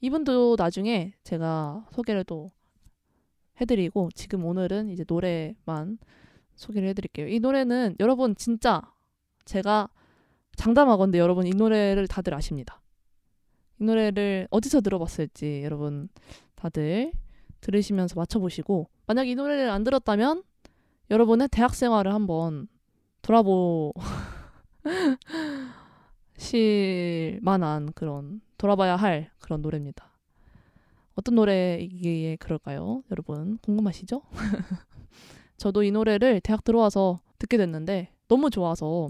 이분도 0.00 0.56
나중에 0.58 1.14
제가 1.24 1.86
소개를 1.92 2.24
또 2.24 2.52
해드리고 3.60 4.10
지금 4.14 4.44
오늘은 4.44 4.90
이제 4.90 5.04
노래만 5.06 5.98
소개를 6.54 6.88
해드릴게요. 6.90 7.28
이 7.28 7.40
노래는 7.40 7.96
여러분 8.00 8.36
진짜 8.36 8.82
제가 9.44 9.88
장담하건데 10.56 11.18
여러분 11.18 11.46
이 11.46 11.50
노래를 11.50 12.06
다들 12.06 12.34
아십니다. 12.34 12.80
이 13.80 13.84
노래를 13.84 14.46
어디서 14.50 14.80
들어봤을지 14.80 15.62
여러분 15.64 16.08
다들 16.54 17.12
들으시면서 17.62 18.20
맞춰보시고 18.20 18.88
만약 19.06 19.28
이 19.28 19.34
노래를 19.34 19.70
안 19.70 19.84
들었다면 19.84 20.42
여러분의 21.10 21.48
대학 21.50 21.74
생활을 21.74 22.12
한번 22.12 22.68
돌아보 23.22 23.94
실 26.36 27.38
만한 27.42 27.92
그런 27.94 28.40
돌아봐야 28.58 28.96
할 28.96 29.30
그런 29.38 29.62
노래입니다. 29.62 30.12
어떤 31.14 31.34
노래이기에 31.34 32.36
그럴까요? 32.36 33.02
여러분 33.10 33.58
궁금하시죠? 33.58 34.22
저도 35.56 35.82
이 35.82 35.90
노래를 35.90 36.40
대학 36.40 36.64
들어와서 36.64 37.20
듣게 37.38 37.56
됐는데 37.56 38.12
너무 38.28 38.50
좋아서 38.50 39.08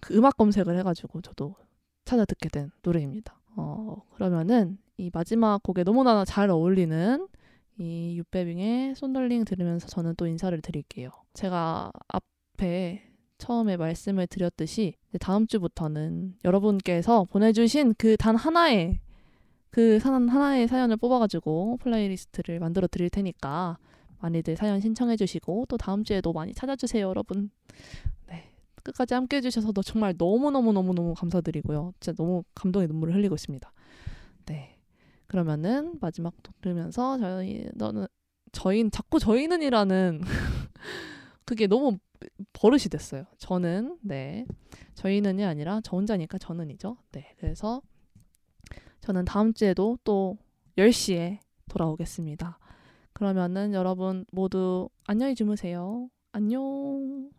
그 0.00 0.16
음악 0.16 0.36
검색을 0.36 0.78
해가지고 0.78 1.20
저도 1.20 1.56
찾아 2.04 2.24
듣게 2.24 2.48
된 2.48 2.70
노래입니다. 2.82 3.38
어, 3.56 4.02
그러면은 4.14 4.78
이 4.96 5.10
마지막 5.12 5.62
곡에 5.62 5.84
너무나 5.84 6.24
잘 6.24 6.50
어울리는 6.50 7.26
이 7.78 8.16
유배빙의 8.18 8.94
손덜링 8.94 9.44
들으면서 9.44 9.86
저는 9.88 10.14
또 10.16 10.26
인사를 10.26 10.58
드릴게요. 10.60 11.10
제가 11.34 11.90
앞에 12.08 13.02
처음에 13.38 13.76
말씀을 13.78 14.26
드렸듯이 14.26 14.94
다음 15.18 15.46
주부터는 15.46 16.34
여러분께서 16.44 17.24
보내주신 17.30 17.94
그 17.94 18.16
단 18.18 18.36
하나의 18.36 19.00
그 19.70 19.98
단 20.02 20.28
하나의 20.28 20.68
사연을 20.68 20.96
뽑아가지고 20.98 21.78
playlist를 21.80 22.58
만들어 22.60 22.86
드릴 22.86 23.08
테니까 23.08 23.78
많이들 24.18 24.56
사연 24.56 24.80
신청해 24.80 25.16
주시고 25.16 25.66
또 25.68 25.78
다음 25.78 26.04
주에도 26.04 26.32
많이 26.34 26.52
찾아주세요 26.52 27.08
여러분. 27.08 27.50
네. 28.28 28.50
끝까지 28.82 29.14
함께 29.14 29.36
해주셔서 29.38 29.72
정말 29.84 30.14
너무너무너무너무 30.18 31.14
감사드리고요. 31.14 31.92
진짜 32.00 32.14
너무 32.16 32.42
감동의 32.54 32.88
눈물을 32.88 33.14
흘리고 33.14 33.34
있습니다. 33.36 33.72
네. 35.30 35.32
그러면은 35.32 35.96
마지막 36.00 36.34
들으면서 36.60 37.16
저희 37.18 37.68
너는 37.74 38.06
저희 38.52 38.90
자꾸 38.90 39.20
저희는이라는 39.20 40.20
그게 41.44 41.68
너무 41.68 41.98
버릇이 42.52 42.84
됐어요. 42.90 43.24
저는 43.38 43.98
네 44.02 44.44
저희는이 44.94 45.44
아니라 45.44 45.80
저 45.84 45.96
혼자니까 45.96 46.38
저는이죠. 46.38 46.96
네 47.12 47.34
그래서 47.38 47.80
저는 49.00 49.24
다음 49.24 49.54
주에도 49.54 49.98
또 50.02 50.36
10시에 50.76 51.38
돌아오겠습니다. 51.68 52.58
그러면은 53.12 53.72
여러분 53.72 54.24
모두 54.32 54.88
안녕히 55.06 55.36
주무세요. 55.36 56.08
안녕. 56.32 57.30